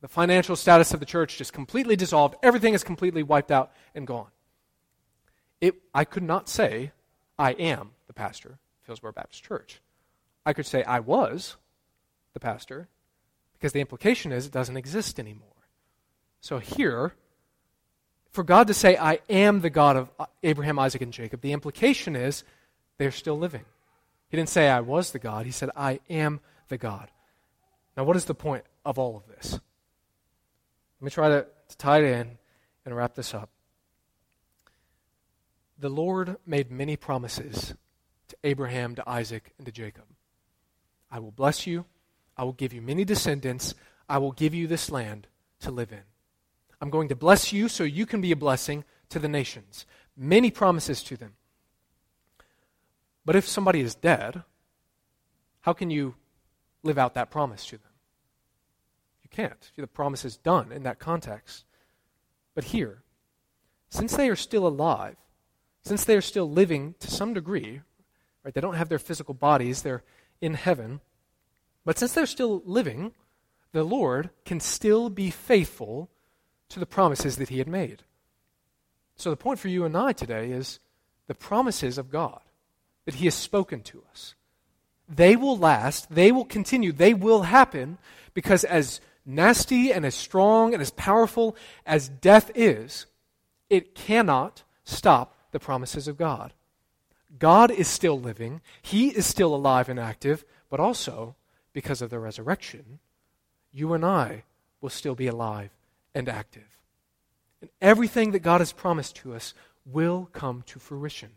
the 0.02 0.08
financial 0.08 0.56
status 0.56 0.94
of 0.94 1.00
the 1.00 1.08
church 1.08 1.40
just 1.40 1.54
completely 1.54 1.96
dissolved, 1.96 2.36
everything 2.44 2.76
is 2.76 2.84
completely 2.84 3.24
wiped 3.24 3.50
out 3.50 3.72
and 3.96 4.06
gone. 4.06 4.28
It, 5.64 5.76
I 5.94 6.04
could 6.04 6.24
not 6.24 6.50
say, 6.50 6.92
I 7.40 7.52
am 7.54 7.92
the 8.08 8.14
pastor 8.14 8.50
of 8.50 8.86
Hillsboro 8.86 9.14
Baptist 9.14 9.46
Church. 9.46 9.80
I 10.46 10.52
could 10.52 10.66
say, 10.66 10.84
I 10.84 11.00
was 11.00 11.56
the 12.34 12.42
pastor, 12.42 12.90
because 13.54 13.72
the 13.72 13.80
implication 13.80 14.34
is 14.34 14.46
it 14.46 14.52
doesn't 14.52 14.76
exist 14.76 15.22
anymore. 15.22 15.48
So 16.42 16.60
here, 16.60 17.14
for 18.30 18.44
God 18.44 18.68
to 18.68 18.74
say, 18.74 18.98
I 18.98 19.20
am 19.30 19.62
the 19.62 19.70
God 19.70 19.96
of 19.96 20.10
uh, 20.20 20.26
Abraham, 20.44 20.80
Isaac, 20.80 21.02
and 21.02 21.14
Jacob, 21.14 21.40
the 21.40 21.54
implication 21.54 22.18
is 22.18 22.44
they're 22.98 23.10
still 23.10 23.38
living. 23.40 23.64
He 24.28 24.36
didn't 24.36 24.50
say, 24.50 24.68
I 24.68 24.82
was 24.82 25.12
the 25.12 25.20
God. 25.20 25.46
He 25.46 25.54
said, 25.54 25.70
I 25.78 26.02
am 26.10 26.42
the 26.68 26.78
God. 26.78 27.08
Now, 27.96 28.04
what 28.04 28.18
is 28.18 28.26
the 28.26 28.36
point 28.36 28.66
of 28.84 29.00
all 29.00 29.16
of 29.16 29.28
this? 29.34 29.54
Let 29.54 31.06
me 31.06 31.10
try 31.10 31.30
to, 31.30 31.46
to 31.70 31.78
tie 31.78 32.00
it 32.00 32.20
in 32.20 32.38
and 32.86 32.94
wrap 32.94 33.16
this 33.16 33.34
up. 33.34 33.50
The 35.78 35.90
Lord 35.90 36.38
made 36.46 36.72
many 36.72 36.96
promises 36.96 37.74
to 38.28 38.38
Abraham, 38.44 38.96
to 38.96 39.10
Isaac, 39.10 39.54
and 39.58 39.66
to 39.66 39.72
Jacob. 39.72 40.06
I 41.12 41.20
will 41.20 41.32
bless 41.32 41.68
you. 41.68 41.86
I 42.38 42.44
will 42.44 42.54
give 42.54 42.74
you 42.74 42.82
many 42.82 43.06
descendants. 43.06 43.76
I 44.10 44.18
will 44.18 44.32
give 44.32 44.54
you 44.54 44.68
this 44.68 44.90
land 44.90 45.28
to 45.62 45.72
live 45.72 45.92
in. 45.92 46.04
I'm 46.82 46.90
going 46.90 47.08
to 47.10 47.16
bless 47.16 47.54
you 47.54 47.70
so 47.70 47.84
you 47.84 48.06
can 48.06 48.22
be 48.22 48.32
a 48.32 48.36
blessing 48.36 48.84
to 49.10 49.20
the 49.20 49.28
nations. 49.28 49.86
Many 50.18 50.52
promises 50.52 51.04
to 51.04 51.18
them. 51.18 51.34
But 53.26 53.36
if 53.36 53.48
somebody 53.48 53.80
is 53.80 53.96
dead, 53.96 54.44
how 55.62 55.74
can 55.74 55.90
you 55.90 56.16
live 56.84 56.98
out 56.98 57.14
that 57.14 57.32
promise 57.32 57.66
to 57.68 57.78
them? 57.78 57.92
You 59.24 59.30
can't. 59.30 59.72
The 59.78 59.88
promise 59.88 60.26
is 60.26 60.36
done 60.36 60.72
in 60.72 60.84
that 60.84 61.00
context. 61.00 61.64
But 62.54 62.66
here, 62.66 63.04
since 63.90 64.16
they 64.16 64.30
are 64.30 64.36
still 64.36 64.68
alive, 64.68 65.16
since 65.84 66.04
they 66.06 66.16
are 66.16 66.22
still 66.22 66.50
living 66.50 66.96
to 67.00 67.12
some 67.12 67.34
degree, 67.34 67.82
right, 68.44 68.54
they 68.54 68.62
don't 68.62 68.76
have 68.76 68.90
their 68.90 69.00
physical 69.00 69.34
bodies, 69.34 69.82
they're 69.82 70.04
in 70.42 70.54
heaven, 70.54 71.02
but 71.86 71.98
since 71.98 72.14
they're 72.14 72.26
still 72.26 72.62
living, 72.66 73.14
the 73.74 73.84
Lord 73.84 74.30
can 74.46 74.60
still 74.60 75.10
be 75.10 75.30
faithful 75.30 76.10
to 76.70 76.80
the 76.80 76.86
promises 76.86 77.38
that 77.38 77.50
He 77.50 77.58
had 77.58 77.68
made. 77.68 78.04
So 79.16 79.30
the 79.30 79.36
point 79.36 79.60
for 79.60 79.68
you 79.68 79.86
and 79.86 79.96
I 79.96 80.14
today 80.14 80.52
is 80.52 80.80
the 81.28 81.36
promises 81.36 81.98
of 81.98 82.10
God 82.10 82.42
that 83.06 83.16
He 83.16 83.26
has 83.26 83.36
spoken 83.36 83.82
to 83.84 84.04
us. 84.12 84.36
They 85.10 85.36
will 85.36 85.58
last, 85.58 86.14
they 86.14 86.32
will 86.32 86.46
continue, 86.46 86.92
they 86.92 87.14
will 87.14 87.44
happen 87.44 87.98
because 88.34 88.64
as 88.64 89.02
nasty 89.26 89.92
and 89.92 90.06
as 90.06 90.16
strong 90.16 90.74
and 90.74 90.82
as 90.82 90.92
powerful 90.92 91.56
as 91.86 92.10
death 92.10 92.52
is, 92.56 93.06
it 93.70 93.96
cannot 93.96 94.64
stop 94.84 95.36
the 95.54 95.60
promises 95.60 96.08
of 96.10 96.18
God. 96.18 96.54
God 97.40 97.72
is 97.72 97.88
still 97.88 98.20
living, 98.20 98.62
He 98.82 99.10
is 99.10 99.26
still 99.26 99.56
alive 99.56 99.88
and 99.90 100.00
active, 100.00 100.44
but 100.70 100.80
also, 100.80 101.36
because 101.72 102.02
of 102.02 102.10
the 102.10 102.20
resurrection, 102.20 103.00
you 103.72 103.94
and 103.94 104.06
I 104.06 104.44
will 104.82 104.90
still 104.90 105.16
be 105.16 105.28
alive 105.28 105.72
and 106.14 106.30
active. 106.30 106.78
And 107.62 107.70
everything 107.82 108.32
that 108.32 108.40
God 108.40 108.62
has 108.62 108.74
promised 108.74 109.16
to 109.18 109.34
us 109.34 109.54
will 109.86 110.30
come 110.32 110.64
to 110.68 110.80
fruition 110.80 111.30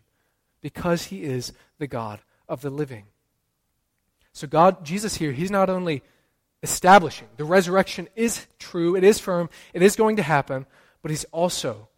because 0.60 1.04
He 1.04 1.22
is 1.22 1.52
the 1.78 1.86
God 1.86 2.20
of 2.48 2.60
the 2.60 2.70
living. 2.70 3.04
So, 4.32 4.46
God, 4.46 4.84
Jesus 4.84 5.16
here, 5.16 5.32
He's 5.32 5.50
not 5.50 5.70
only 5.70 6.02
establishing 6.62 7.28
the 7.36 7.44
resurrection 7.44 8.08
is 8.16 8.46
true, 8.58 8.96
it 8.96 9.04
is 9.04 9.18
firm, 9.18 9.48
it 9.72 9.82
is 9.82 9.96
going 9.96 10.16
to 10.16 10.22
happen, 10.22 10.66
but 11.00 11.10
He's 11.10 11.24
also 11.26 11.88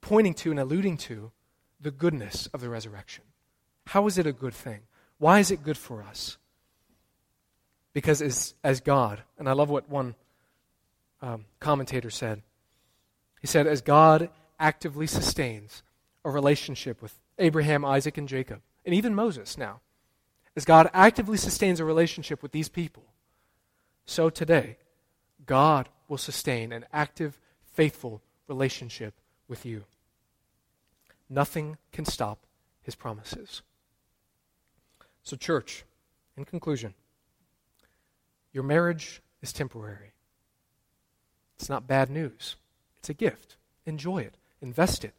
pointing 0.00 0.34
to 0.34 0.50
and 0.50 0.60
alluding 0.60 0.96
to 0.96 1.32
the 1.80 1.90
goodness 1.90 2.48
of 2.48 2.60
the 2.60 2.68
resurrection. 2.68 3.24
How 3.86 4.06
is 4.06 4.18
it 4.18 4.26
a 4.26 4.32
good 4.32 4.54
thing? 4.54 4.80
Why 5.18 5.38
is 5.38 5.50
it 5.50 5.62
good 5.62 5.78
for 5.78 6.02
us? 6.02 6.36
Because 7.92 8.22
as, 8.22 8.54
as 8.62 8.80
God, 8.80 9.22
and 9.38 9.48
I 9.48 9.52
love 9.52 9.70
what 9.70 9.88
one 9.88 10.14
um, 11.22 11.46
commentator 11.60 12.10
said, 12.10 12.42
he 13.40 13.46
said, 13.46 13.66
as 13.66 13.80
God 13.80 14.30
actively 14.60 15.06
sustains 15.06 15.82
a 16.24 16.30
relationship 16.30 17.00
with 17.00 17.14
Abraham, 17.38 17.84
Isaac, 17.84 18.18
and 18.18 18.28
Jacob, 18.28 18.60
and 18.84 18.94
even 18.94 19.14
Moses 19.14 19.56
now, 19.56 19.80
as 20.56 20.64
God 20.64 20.90
actively 20.92 21.36
sustains 21.36 21.80
a 21.80 21.84
relationship 21.84 22.42
with 22.42 22.52
these 22.52 22.68
people, 22.68 23.04
so 24.04 24.30
today, 24.30 24.76
God 25.46 25.88
will 26.08 26.18
sustain 26.18 26.72
an 26.72 26.84
active, 26.92 27.38
faithful 27.72 28.22
relationship 28.48 29.14
with 29.48 29.66
you. 29.66 29.84
Nothing 31.28 31.76
can 31.92 32.04
stop 32.04 32.38
his 32.82 32.94
promises. 32.94 33.62
So, 35.22 35.36
church, 35.36 35.84
in 36.36 36.44
conclusion, 36.44 36.94
your 38.52 38.64
marriage 38.64 39.20
is 39.42 39.52
temporary. 39.52 40.12
It's 41.58 41.68
not 41.68 41.86
bad 41.86 42.08
news, 42.08 42.56
it's 42.98 43.10
a 43.10 43.14
gift. 43.14 43.56
Enjoy 43.84 44.18
it, 44.18 44.36
invest 44.60 45.04
it 45.04 45.14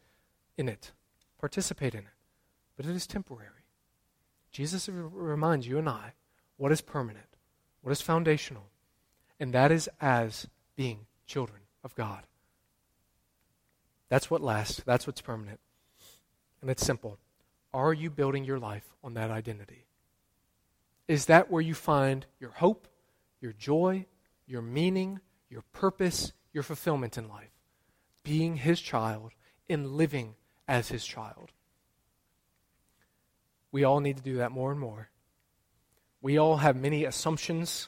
in 0.57 0.69
it, 0.69 0.91
participate 1.39 1.93
in 1.93 2.01
it. 2.01 2.17
But 2.77 2.85
it 2.85 2.95
is 2.95 3.07
temporary. 3.07 3.65
Jesus 4.51 4.89
reminds 4.89 5.67
you 5.67 5.77
and 5.77 5.89
I 5.89 6.13
what 6.57 6.71
is 6.71 6.81
permanent, 6.81 7.25
what 7.81 7.91
is 7.91 8.01
foundational, 8.01 8.67
and 9.39 9.53
that 9.53 9.71
is 9.71 9.89
as 10.01 10.47
being 10.75 11.05
children 11.25 11.61
of 11.83 11.95
God. 11.95 12.23
That's 14.09 14.29
what 14.29 14.41
lasts, 14.41 14.81
that's 14.85 15.05
what's 15.05 15.21
permanent. 15.21 15.59
And 16.61 16.69
it's 16.69 16.85
simple. 16.85 17.17
Are 17.73 17.93
you 17.93 18.09
building 18.09 18.43
your 18.43 18.59
life 18.59 18.93
on 19.03 19.13
that 19.13 19.31
identity? 19.31 19.85
Is 21.07 21.25
that 21.25 21.49
where 21.49 21.61
you 21.61 21.73
find 21.73 22.25
your 22.39 22.51
hope, 22.51 22.87
your 23.41 23.53
joy, 23.53 24.05
your 24.45 24.61
meaning, 24.61 25.19
your 25.49 25.63
purpose, 25.73 26.33
your 26.53 26.63
fulfillment 26.63 27.17
in 27.17 27.27
life? 27.27 27.51
Being 28.23 28.57
His 28.57 28.79
child 28.79 29.31
and 29.69 29.95
living 29.95 30.35
as 30.67 30.89
His 30.89 31.05
child. 31.05 31.51
We 33.71 33.83
all 33.83 33.99
need 33.99 34.17
to 34.17 34.23
do 34.23 34.37
that 34.37 34.51
more 34.51 34.71
and 34.71 34.79
more. 34.79 35.09
We 36.21 36.37
all 36.37 36.57
have 36.57 36.75
many 36.75 37.05
assumptions, 37.05 37.87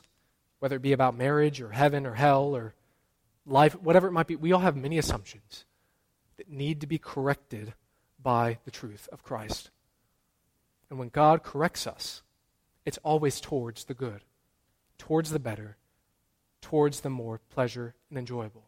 whether 0.60 0.78
it 0.78 0.82
be 0.82 0.94
about 0.94 1.18
marriage 1.18 1.60
or 1.60 1.72
heaven 1.72 2.06
or 2.06 2.14
hell 2.14 2.56
or 2.56 2.74
life, 3.46 3.74
whatever 3.82 4.08
it 4.08 4.12
might 4.12 4.28
be. 4.28 4.36
We 4.36 4.54
all 4.54 4.62
have 4.62 4.76
many 4.76 4.98
assumptions 4.98 5.66
that 6.38 6.50
need 6.50 6.82
to 6.82 6.88
be 6.88 6.98
corrected 6.98 7.74
by 8.22 8.60
the 8.66 8.72
truth 8.72 9.08
of 9.12 9.24
Christ. 9.24 9.70
And 10.90 11.00
when 11.00 11.10
God 11.10 11.44
corrects 11.44 11.88
us, 11.88 12.22
it's 12.86 13.00
always 13.04 13.40
towards 13.40 13.86
the 13.86 13.94
good, 13.94 14.22
towards 14.98 15.32
the 15.32 15.40
better, 15.40 15.78
towards 16.62 17.02
the 17.02 17.10
more 17.10 17.40
pleasure 17.50 17.96
and 18.10 18.18
enjoyable. 18.18 18.66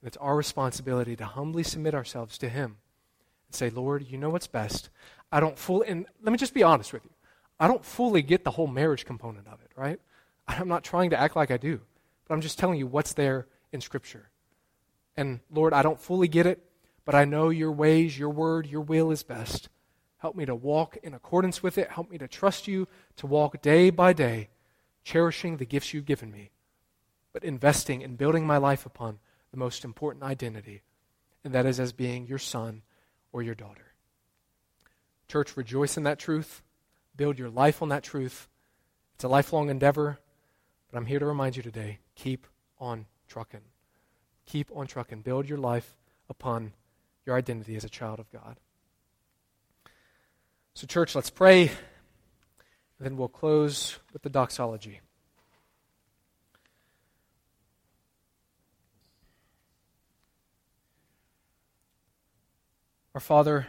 And 0.00 0.08
it's 0.08 0.16
our 0.18 0.36
responsibility 0.36 1.16
to 1.16 1.24
humbly 1.24 1.62
submit 1.62 1.94
ourselves 1.94 2.38
to 2.38 2.48
Him 2.48 2.76
and 3.48 3.54
say, 3.54 3.70
Lord, 3.70 4.06
you 4.08 4.18
know 4.18 4.30
what's 4.30 4.46
best. 4.46 4.88
I 5.32 5.40
don't 5.40 5.58
fully, 5.58 5.88
and 5.88 6.06
let 6.22 6.32
me 6.32 6.38
just 6.38 6.54
be 6.54 6.62
honest 6.62 6.92
with 6.92 7.04
you. 7.04 7.10
I 7.58 7.68
don't 7.68 7.84
fully 7.84 8.22
get 8.22 8.44
the 8.44 8.50
whole 8.50 8.66
marriage 8.66 9.04
component 9.04 9.46
of 9.48 9.60
it, 9.62 9.70
right? 9.76 9.98
I'm 10.48 10.68
not 10.68 10.84
trying 10.84 11.10
to 11.10 11.20
act 11.20 11.36
like 11.36 11.50
I 11.50 11.56
do, 11.56 11.80
but 12.26 12.34
I'm 12.34 12.40
just 12.40 12.58
telling 12.58 12.78
you 12.78 12.86
what's 12.86 13.14
there 13.14 13.46
in 13.72 13.80
Scripture. 13.80 14.30
And 15.16 15.40
Lord, 15.50 15.72
I 15.72 15.82
don't 15.82 16.00
fully 16.00 16.28
get 16.28 16.46
it, 16.46 16.62
but 17.06 17.14
I 17.14 17.24
know 17.24 17.48
your 17.48 17.72
ways, 17.72 18.18
your 18.18 18.28
word, 18.28 18.66
your 18.66 18.82
will 18.82 19.10
is 19.10 19.22
best. 19.22 19.70
Help 20.18 20.36
me 20.36 20.44
to 20.44 20.54
walk 20.54 20.98
in 21.02 21.14
accordance 21.14 21.62
with 21.62 21.78
it. 21.78 21.90
Help 21.92 22.10
me 22.10 22.18
to 22.18 22.26
trust 22.26 22.66
you, 22.66 22.88
to 23.16 23.26
walk 23.26 23.62
day 23.62 23.90
by 23.90 24.12
day, 24.12 24.48
cherishing 25.04 25.56
the 25.56 25.64
gifts 25.64 25.94
you've 25.94 26.04
given 26.04 26.32
me, 26.32 26.50
but 27.32 27.44
investing 27.44 28.02
in 28.02 28.16
building 28.16 28.44
my 28.44 28.56
life 28.56 28.84
upon 28.84 29.20
the 29.52 29.56
most 29.56 29.84
important 29.84 30.24
identity, 30.24 30.82
and 31.44 31.54
that 31.54 31.64
is 31.64 31.78
as 31.78 31.92
being 31.92 32.26
your 32.26 32.38
son 32.38 32.82
or 33.32 33.40
your 33.40 33.54
daughter. 33.54 33.94
Church, 35.28 35.56
rejoice 35.56 35.96
in 35.96 36.02
that 36.02 36.18
truth. 36.18 36.62
Build 37.16 37.38
your 37.38 37.50
life 37.50 37.82
on 37.82 37.88
that 37.90 38.02
truth. 38.02 38.48
It's 39.14 39.24
a 39.24 39.28
lifelong 39.28 39.70
endeavor, 39.70 40.18
but 40.90 40.98
I'm 40.98 41.06
here 41.06 41.20
to 41.20 41.26
remind 41.26 41.56
you 41.56 41.62
today 41.62 42.00
keep 42.16 42.48
on 42.80 43.06
trucking. 43.28 43.60
Keep 44.44 44.70
on 44.74 44.86
trucking. 44.86 45.22
Build 45.22 45.48
your 45.48 45.58
life 45.58 45.96
upon 46.28 46.72
your 47.26 47.36
identity 47.36 47.76
as 47.76 47.84
a 47.84 47.88
child 47.88 48.20
of 48.20 48.30
God. 48.30 48.56
So, 50.74 50.86
church, 50.86 51.14
let's 51.14 51.30
pray, 51.30 51.62
and 51.68 51.70
then 53.00 53.16
we'll 53.16 53.28
close 53.28 53.98
with 54.12 54.22
the 54.22 54.30
doxology. 54.30 55.00
Our 63.14 63.20
Father, 63.20 63.66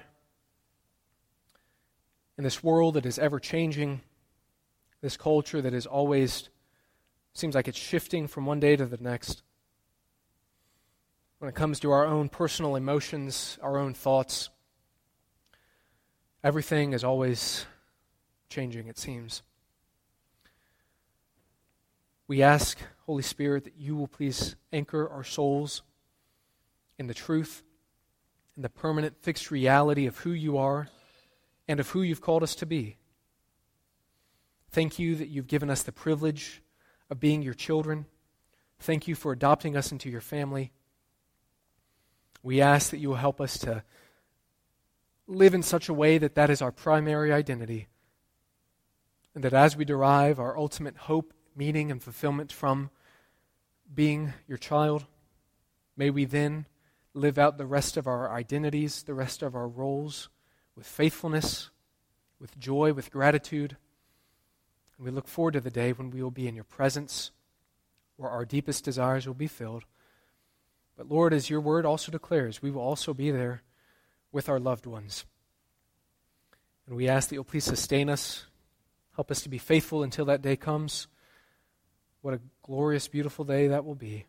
in 2.38 2.44
this 2.44 2.62
world 2.62 2.96
that 2.96 3.06
is 3.06 3.18
ever 3.18 3.40
changing, 3.40 4.02
this 5.02 5.16
culture 5.16 5.62
that 5.62 5.74
is 5.74 5.86
always 5.86 6.50
seems 7.34 7.56
like 7.56 7.68
it's 7.68 7.78
shifting 7.78 8.28
from 8.28 8.46
one 8.46 8.60
day 8.60 8.76
to 8.76 8.86
the 8.86 8.98
next, 8.98 9.44
when 11.40 11.50
it 11.50 11.56
comes 11.56 11.80
to 11.82 11.92
our 11.92 12.06
own 12.06 12.30
personal 12.30 12.76
emotions, 12.76 13.60
our 13.62 13.78
own 13.78 13.94
thoughts. 13.94 14.50
Everything 16.44 16.94
is 16.94 17.04
always 17.04 17.66
changing, 18.50 18.88
it 18.88 18.98
seems. 18.98 19.44
We 22.28 22.42
ask, 22.42 22.78
Holy 23.06 23.24
Spirit, 23.24 23.66
that 23.66 23.78
you 23.78 23.96
will 23.96 24.08
please 24.08 24.56
anchor 24.74 25.08
our 25.08 25.24
souls 25.24 25.84
in 26.98 27.08
the 27.08 27.14
truth, 27.14 27.64
in 28.56 28.64
the 28.64 28.70
permanent, 28.70 29.16
fixed 29.22 29.52
reality 29.52 30.08
of 30.08 30.18
who 30.20 30.32
you 30.32 30.58
are 30.58 30.90
and 31.68 31.80
of 31.80 31.90
who 31.92 32.02
you've 32.02 32.22
called 32.22 32.44
us 32.44 32.56
to 32.56 32.66
be. 32.66 32.98
Thank 34.72 35.00
you 35.00 35.16
that 35.16 35.30
you've 35.30 35.48
given 35.48 35.70
us 35.70 35.84
the 35.84 35.92
privilege 35.92 36.62
of 37.10 37.20
being 37.20 37.42
your 37.42 37.54
children. 37.54 38.08
Thank 38.80 39.08
you 39.08 39.16
for 39.16 39.32
adopting 39.32 39.78
us 39.78 39.92
into 39.92 40.10
your 40.10 40.22
family. 40.22 40.72
We 42.44 42.62
ask 42.62 42.92
that 42.92 42.98
you 42.98 43.10
will 43.10 43.16
help 43.16 43.42
us 43.42 43.58
to 43.60 43.84
live 45.28 45.54
in 45.54 45.64
such 45.64 45.90
a 45.90 45.94
way 45.94 46.18
that 46.18 46.36
that 46.36 46.50
is 46.50 46.62
our 46.62 46.72
primary 46.72 47.34
identity, 47.34 47.88
and 49.36 49.44
that 49.44 49.54
as 49.54 49.76
we 49.76 49.86
derive 49.86 50.40
our 50.40 50.58
ultimate 50.58 50.98
hope, 50.98 51.34
meaning, 51.56 51.92
and 51.92 52.02
fulfillment 52.02 52.52
from 52.52 52.90
being 53.94 54.34
your 54.48 54.58
child, 54.58 55.06
May 55.98 56.12
we 56.12 56.26
then 56.26 56.68
live 57.16 57.40
out 57.40 57.58
the 57.58 57.66
rest 57.66 57.98
of 57.98 58.06
our 58.06 58.32
identities, 58.32 59.02
the 59.02 59.16
rest 59.16 59.42
of 59.42 59.56
our 59.56 59.68
roles 59.68 60.30
with 60.76 60.86
faithfulness, 60.86 61.72
with 62.40 62.58
joy, 62.60 62.94
with 62.94 63.10
gratitude. 63.10 63.78
And 64.96 65.06
we 65.06 65.12
look 65.12 65.28
forward 65.28 65.54
to 65.54 65.60
the 65.60 65.72
day 65.72 65.92
when 65.92 66.12
we 66.12 66.22
will 66.22 66.30
be 66.30 66.48
in 66.48 66.54
your 66.54 66.64
presence, 66.64 67.32
where 68.16 68.30
our 68.30 68.46
deepest 68.46 68.86
desires 68.86 69.26
will 69.26 69.34
be 69.34 69.48
filled. 69.48 69.86
But 70.98 71.10
Lord, 71.10 71.34
as 71.34 71.50
your 71.50 71.62
word 71.62 71.86
also 71.86 72.12
declares, 72.12 72.62
we 72.62 72.72
will 72.72 72.82
also 72.82 73.14
be 73.14 73.30
there 73.30 73.62
with 74.32 74.50
our 74.50 74.60
loved 74.60 74.88
ones. 74.88 75.26
And 76.88 76.96
we 76.96 77.08
ask 77.08 77.30
that 77.30 77.36
you'll 77.36 77.44
please 77.44 77.66
sustain 77.66 78.10
us, 78.10 78.46
help 79.16 79.30
us 79.30 79.42
to 79.44 79.50
be 79.50 79.60
faithful 79.60 80.04
until 80.04 80.26
that 80.26 80.42
day 80.42 80.56
comes. 80.56 81.08
What 82.22 82.34
a 82.34 82.42
glorious, 82.64 83.08
beautiful 83.08 83.46
day 83.46 83.68
that 83.68 83.86
will 83.86 83.96
be 83.96 84.26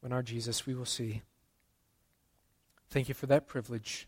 when 0.00 0.12
our 0.12 0.22
Jesus 0.22 0.66
we 0.66 0.74
will 0.74 0.84
see. 0.84 1.22
Thank 2.90 3.08
you 3.08 3.14
for 3.14 3.26
that 3.26 3.48
privilege. 3.48 4.06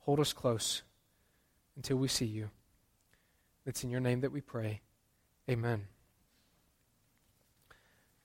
Hold 0.00 0.20
us 0.20 0.32
close 0.32 0.82
until 1.76 1.96
we 1.96 2.08
see 2.08 2.26
you. 2.26 2.50
It's 3.64 3.84
in 3.84 3.90
your 3.90 4.00
name 4.00 4.20
that 4.20 4.32
we 4.32 4.40
pray. 4.40 4.80
Amen. 5.48 5.84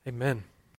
Amen. 0.08 0.44